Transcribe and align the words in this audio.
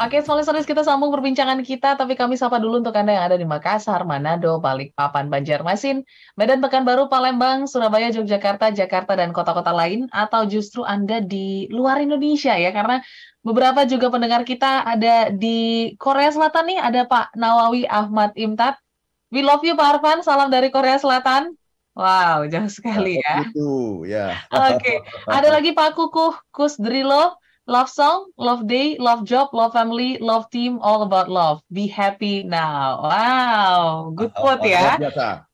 Oke, 0.00 0.24
solis-solis 0.24 0.64
kita 0.64 0.80
sambung 0.80 1.12
perbincangan 1.12 1.60
kita, 1.60 1.92
tapi 1.92 2.16
kami 2.16 2.32
sapa 2.32 2.56
dulu 2.56 2.80
untuk 2.80 2.96
Anda 2.96 3.20
yang 3.20 3.24
ada 3.28 3.36
di 3.36 3.44
Makassar, 3.44 4.00
Manado, 4.08 4.56
Balikpapan, 4.56 5.28
Banjarmasin, 5.28 6.08
Medan, 6.40 6.64
Pekanbaru, 6.64 7.12
Palembang, 7.12 7.68
Surabaya, 7.68 8.08
Yogyakarta, 8.08 8.72
Jakarta, 8.72 9.12
dan 9.12 9.36
kota-kota 9.36 9.76
lain, 9.76 10.08
atau 10.08 10.48
justru 10.48 10.88
Anda 10.88 11.20
di 11.20 11.68
luar 11.68 12.00
Indonesia 12.00 12.56
ya, 12.56 12.72
karena 12.72 13.04
beberapa 13.44 13.84
juga 13.84 14.08
pendengar 14.08 14.48
kita 14.48 14.88
ada 14.88 15.28
di 15.36 15.92
Korea 16.00 16.32
Selatan 16.32 16.72
nih, 16.72 16.80
ada 16.80 17.04
Pak 17.04 17.36
Nawawi 17.36 17.84
Ahmad 17.84 18.32
Imtat. 18.40 18.80
We 19.28 19.44
love 19.44 19.60
you 19.68 19.76
Pak 19.76 20.00
Arfan, 20.00 20.24
salam 20.24 20.48
dari 20.48 20.72
Korea 20.72 20.96
Selatan. 20.96 21.52
Wow, 21.92 22.48
jauh 22.48 22.72
sekali 22.72 23.20
ya. 23.20 23.44
Itu, 23.44 24.08
ya. 24.08 24.32
Oke, 24.48 25.04
ada 25.28 25.48
lagi 25.52 25.76
Pak 25.76 25.92
Kukuh 25.92 26.40
Kusdrilo, 26.48 27.36
Love 27.70 27.86
song, 27.86 28.34
love 28.34 28.66
day, 28.66 28.98
love 28.98 29.22
job, 29.22 29.54
love 29.54 29.70
family, 29.70 30.18
love 30.18 30.50
team, 30.50 30.82
all 30.82 31.06
about 31.06 31.30
love. 31.30 31.62
Be 31.70 31.86
happy 31.86 32.42
now. 32.42 32.98
Wow, 32.98 34.10
good 34.10 34.34
quote 34.34 34.66
ya. 34.66 34.98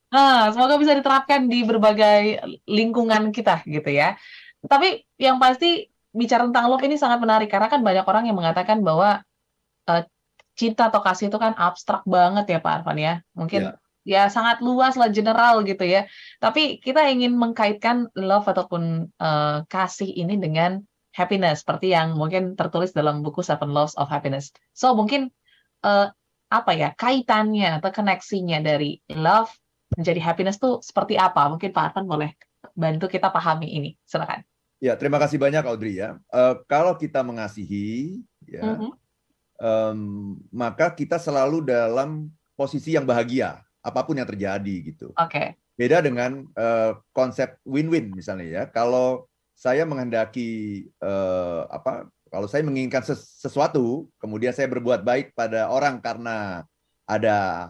Nah, 0.09 0.49
semoga 0.49 0.81
bisa 0.81 0.97
diterapkan 0.97 1.45
di 1.45 1.61
berbagai 1.61 2.41
lingkungan 2.65 3.37
kita 3.37 3.61
gitu 3.69 3.93
ya. 3.93 4.17
Tapi 4.65 5.05
yang 5.21 5.37
pasti 5.37 5.93
bicara 6.09 6.49
tentang 6.49 6.73
love 6.73 6.81
ini 6.89 6.97
sangat 6.97 7.21
menarik 7.21 7.53
karena 7.53 7.69
kan 7.69 7.85
banyak 7.85 8.09
orang 8.09 8.25
yang 8.25 8.41
mengatakan 8.41 8.81
bahwa 8.81 9.21
uh, 9.85 10.03
cinta 10.57 10.89
atau 10.89 11.05
kasih 11.05 11.29
itu 11.29 11.37
kan 11.37 11.53
abstrak 11.53 12.01
banget 12.09 12.49
ya 12.49 12.65
Pak 12.65 12.81
Arfan 12.81 12.97
ya. 12.97 13.21
Mungkin 13.37 13.77
ya. 14.09 14.25
ya 14.25 14.33
sangat 14.33 14.65
luas 14.65 14.97
lah 14.97 15.13
general 15.13 15.61
gitu 15.69 15.85
ya. 15.85 16.09
Tapi 16.41 16.81
kita 16.81 17.13
ingin 17.13 17.37
mengkaitkan 17.37 18.09
love 18.17 18.49
ataupun 18.49 19.13
uh, 19.21 19.69
kasih 19.69 20.09
ini 20.17 20.41
dengan 20.41 20.81
happiness 21.17 21.65
seperti 21.65 21.97
yang 21.97 22.13
mungkin 22.21 22.53
tertulis 22.61 22.93
dalam 22.93 23.25
buku 23.25 23.41
Seven 23.41 23.73
Laws 23.73 23.97
of 23.97 24.13
Happiness. 24.13 24.53
So 24.77 24.93
mungkin 24.93 25.33
uh, 25.81 26.13
apa 26.53 26.73
ya 26.77 26.93
kaitannya 26.93 27.81
atau 27.81 27.91
koneksinya 27.91 28.61
dari 28.61 29.01
love 29.11 29.51
menjadi 29.97 30.21
happiness 30.21 30.61
tuh 30.61 30.85
seperti 30.85 31.17
apa? 31.17 31.49
Mungkin 31.49 31.73
Pak 31.73 31.93
Arfan 31.93 32.05
boleh 32.05 32.37
bantu 32.77 33.09
kita 33.09 33.33
pahami 33.33 33.73
ini. 33.73 33.91
Silakan. 34.05 34.45
Ya, 34.77 34.93
terima 34.93 35.17
kasih 35.17 35.41
banyak 35.41 35.65
Audrey 35.65 35.97
ya. 35.97 36.21
Uh, 36.29 36.61
kalau 36.69 36.93
kita 37.01 37.25
mengasihi, 37.25 38.21
ya, 38.45 38.61
mm 38.61 38.77
-hmm. 38.77 38.91
um, 39.57 40.01
maka 40.53 40.93
kita 40.93 41.17
selalu 41.17 41.65
dalam 41.65 42.29
posisi 42.61 42.93
yang 42.93 43.09
bahagia, 43.09 43.65
apa 43.81 44.05
pun 44.05 44.21
yang 44.21 44.29
terjadi 44.29 44.75
gitu. 44.85 45.17
Oke. 45.17 45.33
Okay. 45.33 45.49
Beda 45.81 46.05
dengan 46.05 46.45
uh, 46.61 47.01
konsep 47.17 47.57
win-win 47.65 48.13
misalnya 48.13 48.49
ya. 48.49 48.63
Kalau 48.69 49.29
saya 49.57 49.89
menghendaki 49.89 50.85
uh, 51.01 51.65
apa 51.73 52.07
kalau 52.29 52.45
saya 52.45 52.61
menginginkan 52.61 53.01
sesuatu 53.17 54.07
kemudian 54.21 54.53
saya 54.53 54.69
berbuat 54.69 55.01
baik 55.01 55.33
pada 55.33 55.73
orang 55.73 55.99
karena 56.05 56.69
ada 57.09 57.67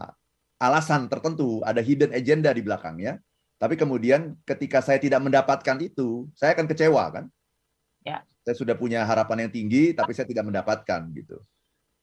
alasan 0.59 1.07
tertentu 1.07 1.63
ada 1.63 1.79
hidden 1.79 2.11
agenda 2.11 2.51
di 2.51 2.67
belakangnya 2.67 3.23
tapi 3.57 3.75
kemudian 3.81 4.37
ketika 4.45 4.85
saya 4.85 5.01
tidak 5.01 5.25
mendapatkan 5.25 5.77
itu 5.81 6.29
saya 6.37 6.53
akan 6.53 6.69
kecewa 6.69 7.05
kan? 7.09 7.25
Ya. 8.05 8.21
Saya 8.45 8.55
sudah 8.55 8.77
punya 8.77 9.03
harapan 9.03 9.49
yang 9.49 9.53
tinggi 9.53 9.97
tapi 9.97 10.13
saya 10.13 10.29
tidak 10.29 10.45
mendapatkan 10.45 11.01
gitu. 11.17 11.41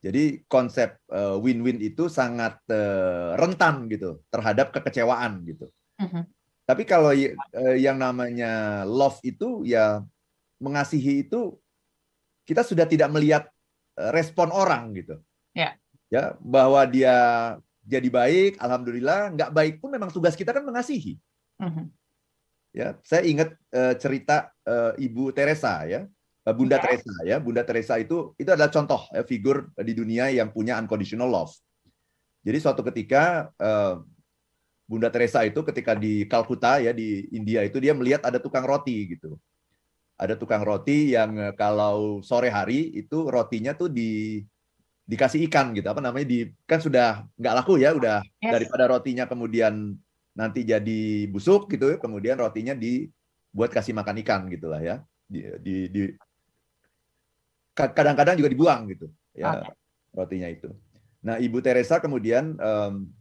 Jadi 0.04 0.44
konsep 0.52 1.00
uh, 1.14 1.40
win-win 1.40 1.80
itu 1.80 2.12
sangat 2.12 2.60
uh, 2.68 3.40
rentan 3.40 3.88
gitu 3.88 4.20
terhadap 4.28 4.76
kekecewaan 4.76 5.46
gitu. 5.48 5.70
Uh 6.02 6.04
-huh. 6.10 6.24
Tapi 6.64 6.88
kalau 6.88 7.12
eh, 7.12 7.36
yang 7.78 8.00
namanya 8.00 8.84
love 8.88 9.20
itu 9.24 9.68
ya 9.68 10.00
mengasihi 10.64 11.28
itu 11.28 11.60
kita 12.48 12.64
sudah 12.64 12.88
tidak 12.88 13.12
melihat 13.12 13.44
eh, 14.00 14.12
respon 14.16 14.52
orang 14.52 14.96
gitu. 14.96 15.20
Ya. 15.52 15.76
Ya, 16.14 16.38
bahwa 16.40 16.86
dia 16.86 17.16
jadi 17.84 18.06
baik, 18.08 18.62
alhamdulillah, 18.62 19.34
nggak 19.34 19.52
baik 19.52 19.76
pun 19.82 19.92
memang 19.92 20.14
tugas 20.14 20.38
kita 20.38 20.54
kan 20.56 20.64
mengasihi. 20.64 21.18
Uh-huh. 21.60 21.90
Ya, 22.74 22.98
saya 23.06 23.26
ingat 23.26 23.54
uh, 23.74 23.94
cerita 23.98 24.50
uh, 24.66 24.94
Ibu 24.98 25.34
Teresa 25.34 25.86
ya, 25.86 26.06
Bunda 26.54 26.78
ya. 26.78 26.82
Teresa 26.86 27.14
ya, 27.22 27.38
Bunda 27.42 27.62
Teresa 27.62 27.98
itu 27.98 28.34
itu 28.38 28.50
adalah 28.50 28.70
contoh 28.74 29.06
ya, 29.14 29.22
figur 29.26 29.70
di 29.78 29.94
dunia 29.94 30.30
yang 30.34 30.50
punya 30.50 30.78
unconditional 30.82 31.30
love. 31.30 31.54
Jadi 32.46 32.58
suatu 32.58 32.82
ketika 32.82 33.54
uh, 33.58 34.02
Bunda 34.84 35.08
Teresa 35.08 35.48
itu 35.48 35.64
ketika 35.64 35.96
di 35.96 36.28
Kalkuta 36.28 36.84
ya 36.84 36.92
di 36.92 37.28
India 37.32 37.64
itu 37.64 37.80
dia 37.80 37.96
melihat 37.96 38.28
ada 38.28 38.38
tukang 38.38 38.68
roti 38.68 39.16
gitu. 39.16 39.40
Ada 40.20 40.38
tukang 40.38 40.62
roti 40.62 41.16
yang 41.16 41.36
eh, 41.40 41.54
kalau 41.56 42.20
sore 42.22 42.52
hari 42.52 42.92
itu 42.94 43.28
rotinya 43.32 43.74
tuh 43.74 43.90
di 43.90 44.44
dikasih 45.04 45.44
ikan 45.52 45.76
gitu 45.76 45.84
apa 45.92 46.00
namanya 46.00 46.24
di 46.24 46.48
kan 46.64 46.80
sudah 46.80 47.28
nggak 47.36 47.56
laku 47.60 47.76
ya 47.76 47.92
udah 47.92 48.24
yes. 48.40 48.52
daripada 48.56 48.88
rotinya 48.88 49.28
kemudian 49.28 50.00
nanti 50.32 50.64
jadi 50.64 51.28
busuk 51.28 51.68
gitu 51.76 52.00
kemudian 52.00 52.40
rotinya 52.40 52.72
dibuat 52.72 53.68
kasih 53.76 53.92
makan 53.92 54.24
ikan 54.24 54.48
gitulah 54.48 54.80
ya 54.80 55.04
di, 55.28 55.44
di, 55.60 55.76
di 55.92 56.02
kadang-kadang 57.76 58.40
juga 58.40 58.48
dibuang 58.48 58.96
gitu 58.96 59.12
ya 59.36 59.60
okay. 59.60 59.76
rotinya 60.16 60.48
itu. 60.48 60.72
Nah 61.24 61.36
Ibu 61.40 61.60
Teresa 61.60 62.00
kemudian 62.00 62.56
um, 62.56 63.12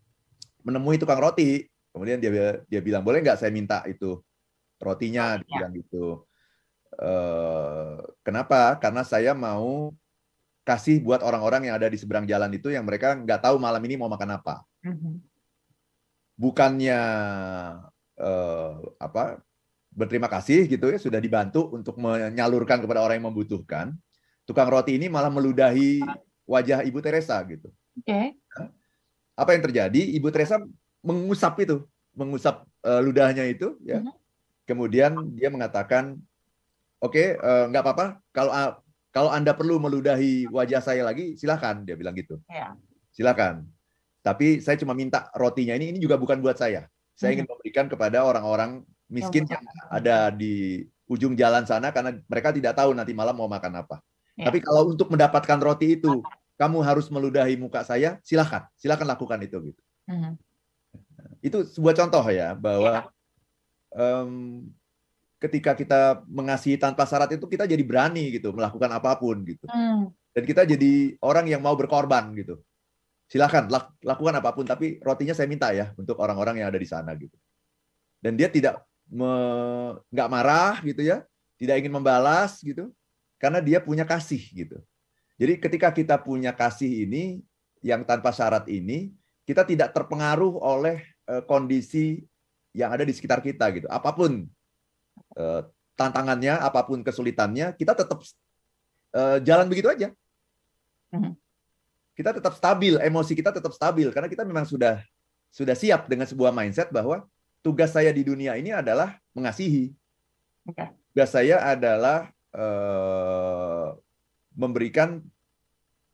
menemui 0.62 0.96
tukang 0.98 1.18
roti. 1.18 1.66
Kemudian 1.92 2.18
dia 2.18 2.64
dia 2.66 2.80
bilang, 2.80 3.04
boleh 3.04 3.20
nggak 3.20 3.38
saya 3.38 3.52
minta 3.52 3.84
itu 3.84 4.18
rotinya? 4.80 5.36
Dia 5.38 5.46
bilang 5.46 5.72
gitu. 5.76 6.24
E, 6.96 7.12
kenapa? 8.24 8.80
Karena 8.80 9.04
saya 9.04 9.36
mau 9.36 9.92
kasih 10.62 11.02
buat 11.02 11.20
orang-orang 11.20 11.68
yang 11.68 11.74
ada 11.76 11.90
di 11.90 11.98
seberang 11.98 12.24
jalan 12.24 12.48
itu 12.54 12.70
yang 12.70 12.86
mereka 12.86 13.18
nggak 13.18 13.42
tahu 13.44 13.60
malam 13.60 13.82
ini 13.84 14.00
mau 14.00 14.08
makan 14.08 14.40
apa. 14.40 14.64
Mhm. 14.86 15.20
Bukannya 16.32 17.00
uh, 18.18 18.72
apa 18.96 19.44
berterima 19.92 20.26
kasih 20.32 20.64
gitu 20.64 20.88
ya 20.88 20.96
sudah 20.96 21.20
dibantu 21.20 21.68
untuk 21.76 22.00
menyalurkan 22.00 22.80
kepada 22.80 23.04
orang 23.04 23.20
yang 23.20 23.28
membutuhkan. 23.28 23.92
Tukang 24.48 24.70
roti 24.70 24.96
ini 24.96 25.12
malah 25.12 25.28
meludahi 25.28 26.00
wajah 26.48 26.82
Ibu 26.88 26.98
Teresa 27.04 27.36
gitu. 27.46 27.68
Oke. 28.00 28.06
Okay 28.06 28.41
apa 29.36 29.50
yang 29.56 29.62
terjadi? 29.64 30.02
Ibu 30.18 30.28
Teresa 30.32 30.60
mengusap 31.02 31.58
itu, 31.64 31.84
mengusap 32.14 32.64
uh, 32.84 33.00
ludahnya 33.00 33.44
itu, 33.48 33.76
ya. 33.82 34.00
Uh-huh. 34.00 34.14
Kemudian 34.62 35.18
dia 35.34 35.50
mengatakan, 35.50 36.16
oke, 37.02 37.12
okay, 37.12 37.34
uh, 37.36 37.66
eh, 37.66 37.74
nggak 37.74 37.82
apa-apa. 37.82 38.06
Kalau 38.30 38.52
uh, 38.54 38.72
kalau 39.12 39.28
anda 39.28 39.52
perlu 39.52 39.76
meludahi 39.76 40.48
wajah 40.48 40.80
saya 40.80 41.02
lagi, 41.04 41.36
silahkan. 41.36 41.84
Dia 41.84 41.98
bilang 41.98 42.16
gitu. 42.16 42.40
Yeah. 42.48 42.78
Silakan. 43.12 43.68
Tapi 44.24 44.62
saya 44.62 44.78
cuma 44.78 44.96
minta 44.96 45.28
rotinya 45.36 45.76
ini, 45.76 45.92
ini 45.92 45.98
juga 46.00 46.16
bukan 46.16 46.40
buat 46.40 46.56
saya. 46.56 46.88
Saya 47.12 47.36
ingin 47.36 47.44
memberikan 47.44 47.90
kepada 47.92 48.24
orang-orang 48.24 48.86
miskin 49.12 49.44
yang 49.44 49.60
ada 49.92 50.32
di 50.32 50.86
ujung 51.10 51.36
jalan 51.36 51.68
sana 51.68 51.92
karena 51.92 52.16
mereka 52.24 52.54
tidak 52.56 52.72
tahu 52.72 52.96
nanti 52.96 53.12
malam 53.12 53.36
mau 53.36 53.50
makan 53.50 53.84
apa. 53.84 54.00
Yeah. 54.38 54.48
Tapi 54.48 54.64
kalau 54.64 54.96
untuk 54.96 55.12
mendapatkan 55.12 55.58
roti 55.60 56.00
itu 56.00 56.24
kamu 56.60 56.78
harus 56.84 57.08
meludahi 57.08 57.56
muka 57.56 57.82
saya, 57.82 58.20
silakan, 58.22 58.68
silakan 58.78 59.08
lakukan 59.08 59.38
itu 59.42 59.72
gitu. 59.72 59.82
Mm-hmm. 60.08 60.32
Itu 61.42 61.58
sebuah 61.66 61.94
contoh 61.98 62.24
ya 62.30 62.54
bahwa 62.54 63.10
yeah. 63.92 64.22
um, 64.22 64.62
ketika 65.42 65.74
kita 65.74 66.22
mengasihi 66.30 66.78
tanpa 66.78 67.02
syarat 67.02 67.34
itu 67.34 67.42
kita 67.50 67.66
jadi 67.66 67.82
berani 67.82 68.30
gitu 68.30 68.54
melakukan 68.54 68.90
apa 68.94 69.18
pun 69.18 69.42
gitu. 69.42 69.66
Mm. 69.66 70.14
Dan 70.32 70.42
kita 70.46 70.62
jadi 70.64 71.18
orang 71.20 71.50
yang 71.50 71.60
mau 71.60 71.74
berkorban 71.74 72.30
gitu. 72.38 72.62
Silakan 73.26 73.66
lak, 73.72 73.96
lakukan 74.04 74.34
apa 74.38 74.50
pun 74.54 74.64
tapi 74.68 75.00
rotinya 75.02 75.34
saya 75.34 75.48
minta 75.50 75.72
ya 75.74 75.90
untuk 75.98 76.20
orang-orang 76.20 76.62
yang 76.62 76.68
ada 76.70 76.78
di 76.78 76.88
sana 76.88 77.16
gitu. 77.18 77.34
Dan 78.22 78.38
dia 78.38 78.46
tidak 78.46 78.86
nggak 80.08 80.28
marah 80.30 80.78
gitu 80.86 81.02
ya, 81.04 81.26
tidak 81.58 81.82
ingin 81.82 81.92
membalas 81.92 82.62
gitu 82.62 82.94
karena 83.42 83.58
dia 83.58 83.82
punya 83.82 84.06
kasih 84.06 84.38
gitu. 84.38 84.78
Jadi 85.40 85.58
ketika 85.58 85.88
kita 85.90 86.16
punya 86.20 86.52
kasih 86.52 87.08
ini 87.08 87.40
yang 87.82 88.06
tanpa 88.06 88.30
syarat 88.30 88.68
ini, 88.70 89.10
kita 89.42 89.66
tidak 89.66 89.90
terpengaruh 89.90 90.60
oleh 90.60 91.02
uh, 91.26 91.42
kondisi 91.42 92.22
yang 92.72 92.94
ada 92.94 93.02
di 93.02 93.12
sekitar 93.12 93.42
kita 93.42 93.68
gitu. 93.74 93.86
Apa 93.90 94.14
pun 94.14 94.46
uh, 95.36 95.60
tantangannya, 95.98 96.56
apa 96.56 96.80
pun 96.86 97.02
kesulitannya, 97.04 97.74
kita 97.76 97.92
tetap 97.92 98.22
uh, 99.12 99.38
jalan 99.42 99.66
begitu 99.68 99.90
aja. 99.90 100.08
Mhm. 101.12 101.36
Kita 102.12 102.36
tetap 102.36 102.52
stabil, 102.56 103.00
emosi 103.00 103.32
kita 103.32 103.56
tetap 103.56 103.72
stabil 103.72 104.08
karena 104.12 104.28
kita 104.28 104.44
memang 104.44 104.68
sudah 104.68 105.00
sudah 105.52 105.76
siap 105.76 106.08
dengan 106.08 106.28
sebuah 106.28 106.52
mindset 106.52 106.92
bahwa 106.92 107.24
tugas 107.64 107.92
saya 107.92 108.12
di 108.12 108.24
dunia 108.24 108.56
ini 108.56 108.72
adalah 108.72 109.16
mengasihi. 109.32 109.92
Tugas 111.12 111.30
saya 111.32 111.60
adalah 111.60 112.32
memberikan 114.54 115.20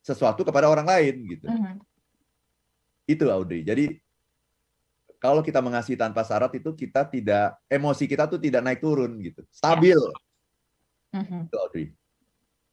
sesuatu 0.02 0.42
kepada 0.46 0.70
orang 0.70 0.86
lain 0.88 1.14
gitu. 1.28 1.46
Uh 1.46 1.54
-huh. 1.54 1.74
Itu 3.08 3.28
Audrey. 3.28 3.64
Jadi 3.64 3.98
kalau 5.18 5.42
kita 5.42 5.58
mengasihi 5.58 5.98
tanpa 5.98 6.22
syarat 6.22 6.54
itu 6.54 6.70
kita 6.78 7.02
tidak 7.10 7.58
emosi 7.66 8.06
kita 8.06 8.30
tuh 8.30 8.38
tidak 8.38 8.62
naik 8.62 8.80
turun 8.80 9.18
gitu, 9.20 9.42
stabil. 9.50 9.98
-huh. 9.98 11.42
Itu 11.46 11.56
Audrey. 11.58 11.86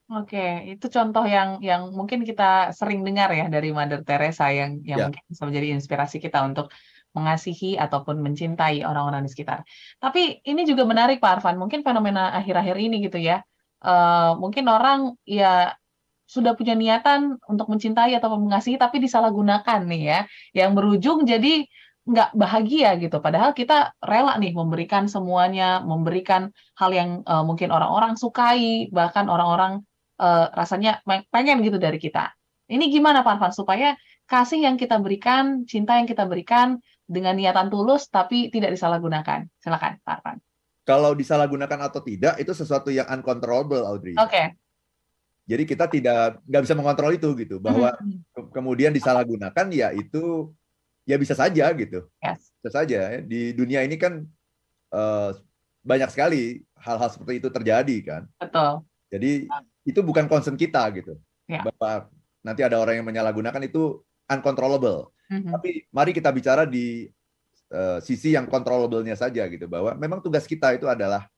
Oke, 0.06 0.70
itu 0.70 0.86
contoh 0.86 1.26
yang 1.26 1.58
yang 1.66 1.90
mungkin 1.90 2.22
kita 2.22 2.70
sering 2.78 3.02
dengar 3.02 3.34
ya 3.34 3.50
dari 3.50 3.74
Mother 3.74 4.06
Teresa 4.06 4.54
yang 4.54 4.78
yang 4.86 5.00
Ya. 5.02 5.06
mungkin 5.10 5.24
bisa 5.26 5.44
menjadi 5.50 5.68
inspirasi 5.74 6.22
kita 6.22 6.46
untuk 6.46 6.70
mengasihi 7.18 7.80
ataupun 7.80 8.22
mencintai 8.22 8.86
orang-orang 8.86 9.26
di 9.26 9.34
sekitar. 9.34 9.66
Tapi 9.98 10.46
ini 10.46 10.62
juga 10.68 10.86
menarik 10.86 11.18
Pak 11.18 11.42
Arfan, 11.42 11.58
mungkin 11.58 11.82
fenomena 11.82 12.38
akhir-akhir 12.38 12.76
ini 12.78 13.02
gitu 13.02 13.18
ya. 13.18 13.42
Eh, 13.86 14.32
mungkin 14.42 14.66
orang 14.66 15.14
ya 15.30 15.78
sudah 16.26 16.58
punya 16.58 16.74
niatan 16.74 17.38
untuk 17.46 17.70
mencintai 17.70 18.18
atau 18.18 18.34
mengasihi 18.42 18.82
tapi 18.82 18.98
disalahgunakan 18.98 19.86
nih 19.86 20.02
ya, 20.10 20.20
yang 20.58 20.74
berujung 20.74 21.22
jadi 21.22 21.70
nggak 22.06 22.30
bahagia 22.34 22.98
gitu. 23.02 23.18
Padahal 23.22 23.54
kita 23.54 23.94
rela 24.02 24.34
nih 24.42 24.54
memberikan 24.58 25.06
semuanya, 25.06 25.82
memberikan 25.86 26.50
hal 26.82 26.90
yang 26.94 27.10
eh, 27.22 27.44
mungkin 27.46 27.70
orang-orang 27.70 28.18
sukai, 28.18 28.90
bahkan 28.90 29.30
orang-orang 29.30 29.86
eh, 30.18 30.46
rasanya 30.54 31.02
pe- 31.06 31.26
pengen 31.30 31.62
gitu 31.62 31.78
dari 31.78 32.02
kita. 32.02 32.34
Ini 32.66 32.90
gimana 32.90 33.22
Pak 33.22 33.38
Arfan 33.38 33.54
supaya 33.54 33.94
kasih 34.26 34.66
yang 34.66 34.76
kita 34.82 34.98
berikan, 34.98 35.70
cinta 35.70 36.02
yang 36.02 36.10
kita 36.10 36.26
berikan 36.26 36.82
dengan 37.06 37.38
niatan 37.38 37.70
tulus 37.70 38.10
tapi 38.10 38.50
tidak 38.50 38.74
disalahgunakan. 38.74 39.46
Silakan 39.62 40.02
Pak 40.02 40.14
Arfan. 40.18 40.38
Kalau 40.86 41.18
disalahgunakan 41.18 41.90
atau 41.90 41.98
tidak 42.00 42.38
itu 42.38 42.54
sesuatu 42.54 42.94
yang 42.94 43.10
uncontrollable, 43.10 43.82
Audrey. 43.84 44.14
Oke. 44.16 44.54
Jadi 45.46 45.64
kita 45.66 45.86
tidak 45.90 46.42
nggak 46.46 46.62
bisa 46.62 46.78
mengontrol 46.78 47.12
itu 47.14 47.30
gitu. 47.38 47.58
Bahwa 47.58 47.94
Mhm. 47.98 48.22
ke- 48.34 48.50
kemudian 48.54 48.94
disalahgunakan 48.94 49.66
ya 49.74 49.90
itu 49.94 50.54
ya 51.06 51.18
bisa 51.18 51.34
saja 51.34 51.70
gitu. 51.74 52.06
Yes. 52.22 52.54
Bisa 52.62 52.70
saja 52.82 52.98
ya. 52.98 53.20
di 53.22 53.54
dunia 53.54 53.82
ini 53.82 53.98
kan 53.98 54.26
eh, 54.90 55.32
banyak 55.84 56.08
sekali 56.08 56.64
hal-hal 56.80 57.10
seperti 57.12 57.42
itu 57.44 57.50
terjadi 57.52 57.98
kan. 58.06 58.22
Betul. 58.40 58.86
Jadi 59.12 59.32
itu 59.84 60.00
bukan 60.02 60.26
concern 60.26 60.56
kita 60.56 60.88
gitu. 60.96 61.18
Ya. 61.46 61.62
Bahwa 61.62 62.08
nanti 62.42 62.62
ada 62.64 62.78
orang 62.80 63.02
yang 63.02 63.06
menyalahgunakan 63.06 63.60
itu 63.66 64.02
uncontrollable. 64.26 65.12
Mhm. 65.30 65.52
Tapi 65.52 65.70
mari 65.90 66.14
kita 66.14 66.30
bicara 66.30 66.64
di 66.64 67.10
eh, 67.72 68.00
sisi 68.04 68.34
yang 68.34 68.46
controllable-nya 68.46 69.18
saja 69.18 69.46
gitu 69.50 69.66
bahwa 69.66 69.94
memang 69.98 70.20
tugas 70.22 70.46
kita 70.46 70.76
itu 70.78 70.86
adalah 70.86 71.30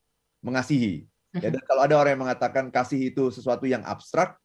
mengasihi. 0.44 1.08
Ya, 1.38 1.54
dan 1.54 1.62
kalau 1.70 1.86
ada 1.86 1.96
orang 2.00 2.18
yang 2.18 2.24
mengatakan 2.26 2.72
kasih 2.74 3.14
itu 3.14 3.30
sesuatu 3.30 3.68
yang 3.70 3.86
abstrak, 3.86 4.40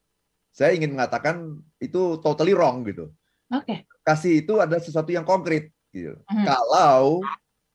saya 0.52 0.76
ingin 0.76 0.92
mengatakan 0.92 1.56
itu 1.80 2.20
totally 2.20 2.52
wrong 2.52 2.84
gitu. 2.84 3.08
Oke. 3.48 3.88
Kasih 4.04 4.44
itu 4.44 4.60
adalah 4.60 4.82
sesuatu 4.82 5.08
yang 5.08 5.24
konkret 5.24 5.72
gitu. 5.88 6.20
Mhm. 6.28 6.44
Kalau 6.44 7.24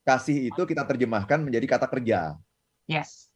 kasih 0.06 0.54
itu 0.54 0.62
kita 0.70 0.86
terjemahkan 0.86 1.42
menjadi 1.42 1.66
kata 1.66 1.88
kerja. 1.90 2.38
Yes. 2.86 3.34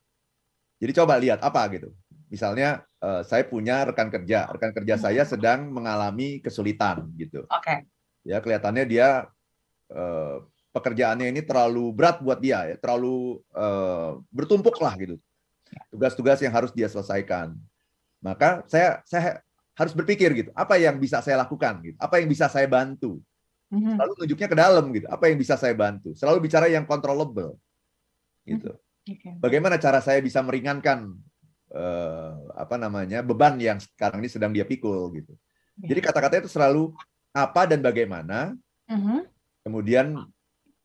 Jadi 0.78 0.92
coba 0.98 1.18
lihat 1.18 1.42
apa 1.42 1.62
gitu. 1.74 1.94
Misalnya 2.30 2.86
eh, 3.02 3.22
saya 3.26 3.44
punya 3.50 3.90
rekan 3.90 4.14
kerja, 4.14 4.50
rekan 4.54 4.72
kerja 4.72 4.96
Hmm. 4.98 5.04
saya 5.10 5.24
sedang 5.26 5.70
mengalami 5.74 6.38
kesulitan 6.42 7.10
gitu. 7.18 7.46
Oke. 7.50 7.90
Ya 8.22 8.38
kelihatannya 8.38 8.86
dia 8.86 9.26
eh, 9.90 10.36
pekerjaannya 10.72 11.28
ini 11.32 11.42
terlalu 11.44 11.92
berat 11.92 12.24
buat 12.24 12.40
dia 12.40 12.66
ya, 12.68 12.76
terlalu 12.80 13.40
eh, 13.54 14.12
bertumpuk 14.32 14.76
lah 14.80 14.96
gitu. 14.98 15.16
Tugas-tugas 15.92 16.40
yang 16.44 16.52
harus 16.52 16.72
dia 16.76 16.88
selesaikan. 16.92 17.56
Maka 18.20 18.64
saya 18.68 19.00
saya 19.08 19.40
harus 19.76 19.96
berpikir 19.96 20.30
gitu, 20.36 20.50
apa 20.54 20.76
yang 20.78 21.00
bisa 21.00 21.24
saya 21.24 21.42
lakukan 21.42 21.80
gitu, 21.82 21.98
apa 22.00 22.20
yang 22.20 22.28
bisa 22.28 22.52
saya 22.52 22.68
bantu. 22.68 23.20
Mhm. 23.72 23.96
Selalu 23.96 24.14
tunjuknya 24.20 24.48
ke 24.52 24.58
dalam 24.58 24.86
gitu, 24.92 25.08
apa 25.08 25.32
yang 25.32 25.38
bisa 25.40 25.56
saya 25.56 25.72
bantu. 25.72 26.12
Selalu 26.12 26.44
bicara 26.44 26.68
yang 26.68 26.84
controllable 26.84 27.56
gitu. 28.44 28.76
Oke. 29.08 29.30
Bagaimana 29.40 29.80
cara 29.82 30.04
saya 30.04 30.20
bisa 30.20 30.44
meringankan 30.44 31.16
eh, 31.72 32.34
apa 32.60 32.76
namanya 32.76 33.24
beban 33.24 33.56
yang 33.56 33.80
sekarang 33.80 34.20
ini 34.20 34.28
sedang 34.30 34.52
dia 34.52 34.68
pikul 34.68 35.08
gitu. 35.16 35.34
Ya. 35.80 35.96
Jadi 35.96 36.00
kata-katanya 36.04 36.42
itu 36.44 36.52
selalu 36.52 36.92
apa 37.32 37.64
dan 37.64 37.80
bagaimana, 37.80 38.52
Mhm. 38.92 39.24
kemudian 39.64 40.20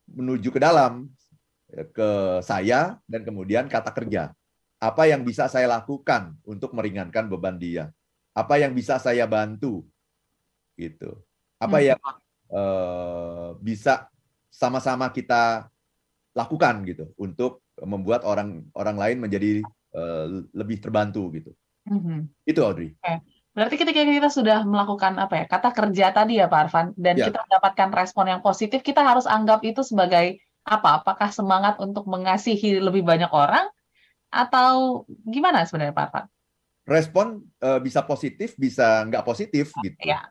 menuju 0.07 0.49
ke 0.49 0.59
dalam 0.59 1.11
ya, 1.71 1.83
ke 1.87 2.09
saya 2.43 2.79
dan 3.05 3.21
kemudian 3.27 3.67
kata 3.67 3.91
kerja. 3.91 4.31
Apa 4.77 5.09
yang 5.09 5.25
bisa 5.25 5.49
saya 5.49 5.65
lakukan 5.65 6.37
untuk 6.45 6.71
meringankan 6.71 7.25
beban 7.27 7.57
dia? 7.57 7.89
Apa 8.37 8.61
yang 8.61 8.77
bisa 8.77 9.01
saya 9.01 9.25
bantu? 9.25 9.83
Gitu. 10.77 11.17
Apa 11.57 11.81
Hmm. 11.81 11.87
yang 11.93 12.01
eh, 12.47 13.49
bisa 13.59 14.07
sama-sama 14.47 15.11
kita 15.11 15.67
lakukan 16.31 16.85
gitu 16.87 17.11
untuk 17.19 17.65
membuat 17.81 18.23
orang 18.23 18.63
orang 18.71 18.97
lain 18.97 19.17
menjadi 19.19 19.65
eh, 19.97 20.25
lebih 20.53 20.77
terbantu 20.77 21.33
gitu. 21.33 21.51
Mhm. 21.89 22.29
Itu 22.45 22.61
Audrey. 22.61 22.93
Berarti 23.57 23.73
ketika 23.81 24.05
kita 24.05 24.29
sudah 24.29 24.61
melakukan 24.69 25.17
apa 25.17 25.33
ya 25.41 25.45
kata 25.49 25.73
kerja 25.73 26.13
tadi 26.13 26.37
ya 26.37 26.45
Pak 26.45 26.69
Arfan 26.69 26.87
dan 26.93 27.17
Ya. 27.17 27.25
kita 27.25 27.41
mendapatkan 27.41 27.89
respon 27.89 28.29
yang 28.29 28.45
positif, 28.45 28.85
kita 28.85 29.01
harus 29.01 29.25
anggap 29.25 29.65
itu 29.65 29.81
sebagai 29.81 30.37
apa? 30.61 31.01
Apakah 31.01 31.33
semangat 31.33 31.81
untuk 31.81 32.05
mengasihi 32.05 32.77
lebih 32.77 33.01
banyak 33.01 33.33
orang 33.33 33.65
atau 34.29 35.01
gimana 35.25 35.65
sebenarnya 35.65 35.97
Pak 35.97 36.05
Arfan? 36.05 36.25
Respon 36.85 37.25
eh, 37.57 37.81
bisa 37.81 38.05
positif, 38.05 38.53
bisa 38.61 39.01
nggak 39.09 39.25
positif 39.25 39.73
gitu. 39.81 39.97
Ya. 40.05 40.29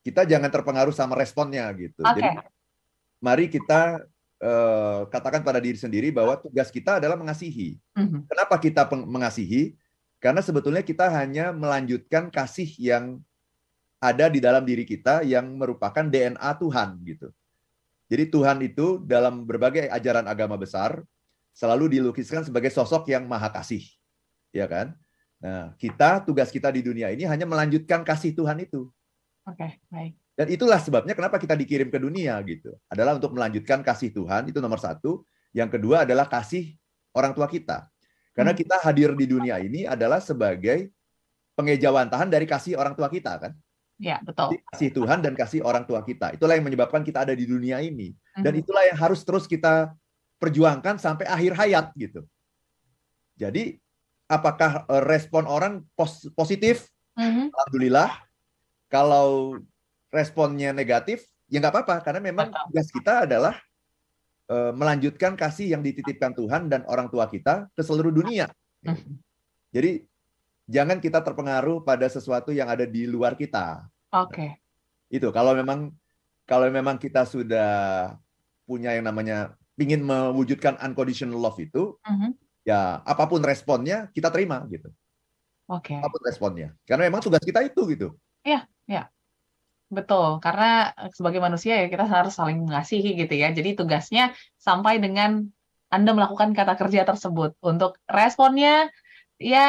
Kita 0.00 0.24
jangan 0.24 0.48
terpengaruh 0.48 0.96
sama 0.96 1.20
responnya 1.20 1.68
gitu. 1.76 2.00
Oke. 2.00 2.16
Jadi 2.16 2.48
mari 3.20 3.52
kita 3.52 4.08
eh, 4.40 5.00
katakan 5.12 5.44
pada 5.44 5.60
diri 5.60 5.76
sendiri 5.76 6.08
bahwa 6.16 6.40
tugas 6.40 6.72
kita 6.72 6.96
adalah 6.96 7.20
mengasihi. 7.20 7.76
Mhm. 7.92 8.24
Kenapa 8.24 8.56
kita 8.56 8.88
mengasihi? 8.88 9.76
Karena 10.24 10.40
sebetulnya 10.40 10.80
kita 10.80 11.12
hanya 11.12 11.52
melanjutkan 11.52 12.32
kasih 12.32 12.64
yang 12.80 13.20
ada 14.00 14.32
di 14.32 14.40
dalam 14.40 14.64
diri 14.64 14.88
kita 14.88 15.20
yang 15.20 15.52
merupakan 15.52 16.00
DNA 16.00 16.50
Tuhan 16.56 16.96
gitu. 17.04 17.28
Jadi 18.08 18.32
Tuhan 18.32 18.56
itu 18.64 19.04
dalam 19.04 19.44
berbagai 19.44 19.84
ajaran 19.92 20.24
agama 20.24 20.56
besar 20.56 21.04
selalu 21.52 22.00
dilukiskan 22.00 22.40
sebagai 22.40 22.72
sosok 22.72 23.12
yang 23.12 23.28
maha 23.28 23.52
kasih. 23.52 23.84
Ya 24.48 24.64
kan? 24.64 24.96
Nah, 25.44 25.76
kita 25.76 26.24
tugas 26.24 26.48
kita 26.48 26.72
di 26.72 26.80
dunia 26.80 27.12
ini 27.12 27.28
hanya 27.28 27.44
melanjutkan 27.44 28.00
kasih 28.00 28.32
Tuhan 28.32 28.64
itu. 28.64 28.88
Oke, 29.44 29.76
baik. 29.92 30.16
Dan 30.34 30.46
itulah 30.50 30.80
sebabnya 30.80 31.12
kenapa 31.12 31.36
kita 31.36 31.52
dikirim 31.52 31.92
ke 31.92 32.00
dunia 32.00 32.40
gitu. 32.48 32.72
Adalah 32.88 33.20
untuk 33.20 33.36
melanjutkan 33.36 33.84
kasih 33.84 34.08
Tuhan, 34.08 34.48
itu 34.48 34.58
nomor 34.58 34.80
satu. 34.80 35.22
Yang 35.52 35.78
kedua 35.78 36.08
adalah 36.08 36.26
kasih 36.26 36.74
orang 37.12 37.36
tua 37.36 37.46
kita. 37.46 37.92
Karena 38.34 38.50
Hmm. 38.50 38.60
kita 38.60 38.76
hadir 38.82 39.14
di 39.14 39.26
dunia 39.30 39.62
ini 39.62 39.86
adalah 39.86 40.18
sebagai 40.18 40.90
pengejawantahan 41.54 42.26
dari 42.26 42.44
kasih 42.44 42.74
orang 42.74 42.98
tua 42.98 43.06
kita 43.06 43.38
kan. 43.38 43.52
Ya, 43.94 44.18
betul. 44.26 44.58
Kasih 44.74 44.90
Tuhan 44.90 45.22
dan 45.22 45.38
kasih 45.38 45.62
orang 45.62 45.86
tua 45.86 46.02
kita. 46.02 46.34
Itulah 46.34 46.58
yang 46.58 46.66
menyebabkan 46.66 47.06
kita 47.06 47.22
ada 47.22 47.30
di 47.30 47.46
dunia 47.46 47.78
ini. 47.78 48.10
Dan 48.34 48.58
Mhm. 48.58 48.60
itulah 48.66 48.82
yang 48.90 48.98
harus 48.98 49.22
terus 49.22 49.46
kita 49.46 49.94
perjuangkan 50.42 50.98
sampai 50.98 51.30
akhir 51.30 51.54
hayat 51.54 51.94
gitu. 51.94 52.26
Jadi 53.38 53.78
apakah 54.26 54.82
eh, 54.90 55.02
respon 55.06 55.46
orang 55.46 55.86
pos- 55.94 56.26
positif? 56.34 56.90
Mhm. 57.14 57.54
Alhamdulillah. 57.54 58.10
Kalau 58.90 59.58
responnya 60.10 60.74
negatif, 60.74 61.22
ya 61.46 61.62
nggak 61.62 61.70
apa-apa 61.70 61.96
karena 62.02 62.20
memang 62.22 62.50
tugas 62.50 62.90
kita 62.90 63.30
adalah 63.30 63.58
melanjutkan 64.74 65.34
kasih 65.38 65.72
yang 65.76 65.82
dititipkan 65.82 66.34
Tuhan 66.34 66.68
dan 66.68 66.84
orang 66.86 67.08
tua 67.08 67.26
kita 67.30 67.68
ke 67.72 67.82
seluruh 67.82 68.12
dunia. 68.12 68.50
Jadi 69.74 70.06
jangan 70.70 71.00
kita 71.00 71.20
terpengaruh 71.20 71.82
pada 71.82 72.06
sesuatu 72.08 72.52
yang 72.54 72.68
ada 72.70 72.84
di 72.88 73.04
luar 73.08 73.34
kita. 73.34 73.84
Oke. 74.14 74.60
Itu 75.10 75.30
kalau 75.34 75.52
memang 75.56 75.92
kalau 76.44 76.68
memang 76.68 77.00
kita 77.00 77.24
sudah 77.24 77.72
punya 78.68 78.92
yang 78.96 79.08
namanya 79.08 79.56
ingin 79.80 80.04
mewujudkan 80.04 80.78
unconditional 80.80 81.40
love 81.40 81.58
itu, 81.58 81.96
Mhm. 82.04 82.36
ya 82.64 83.00
apa 83.02 83.24
pun 83.26 83.40
responnya 83.42 84.08
kita 84.12 84.30
terima 84.30 84.62
gitu. 84.70 84.92
Oke. 85.68 85.96
Apa 85.96 86.12
pun 86.12 86.22
responnya. 86.24 86.76
Karena 86.84 87.08
memang 87.08 87.24
tugas 87.24 87.40
kita 87.40 87.64
itu 87.64 87.80
gitu. 87.92 88.08
Betul, 89.94 90.42
karena 90.42 90.90
eh, 90.98 91.10
sebagai 91.14 91.38
manusia 91.38 91.78
ya 91.78 91.86
kita 91.86 92.04
harus 92.04 92.34
saling 92.34 92.58
mengasihi 92.66 93.14
gitu 93.14 93.34
ya. 93.38 93.54
Jadi 93.54 93.78
tugasnya 93.78 94.34
sampai 94.58 94.98
dengan 94.98 95.46
Anda 95.88 96.10
melakukan 96.10 96.50
kata 96.58 96.74
kerja 96.74 97.06
tersebut. 97.06 97.54
Untuk 97.62 98.02
responnya 98.10 98.90
ya 99.38 99.68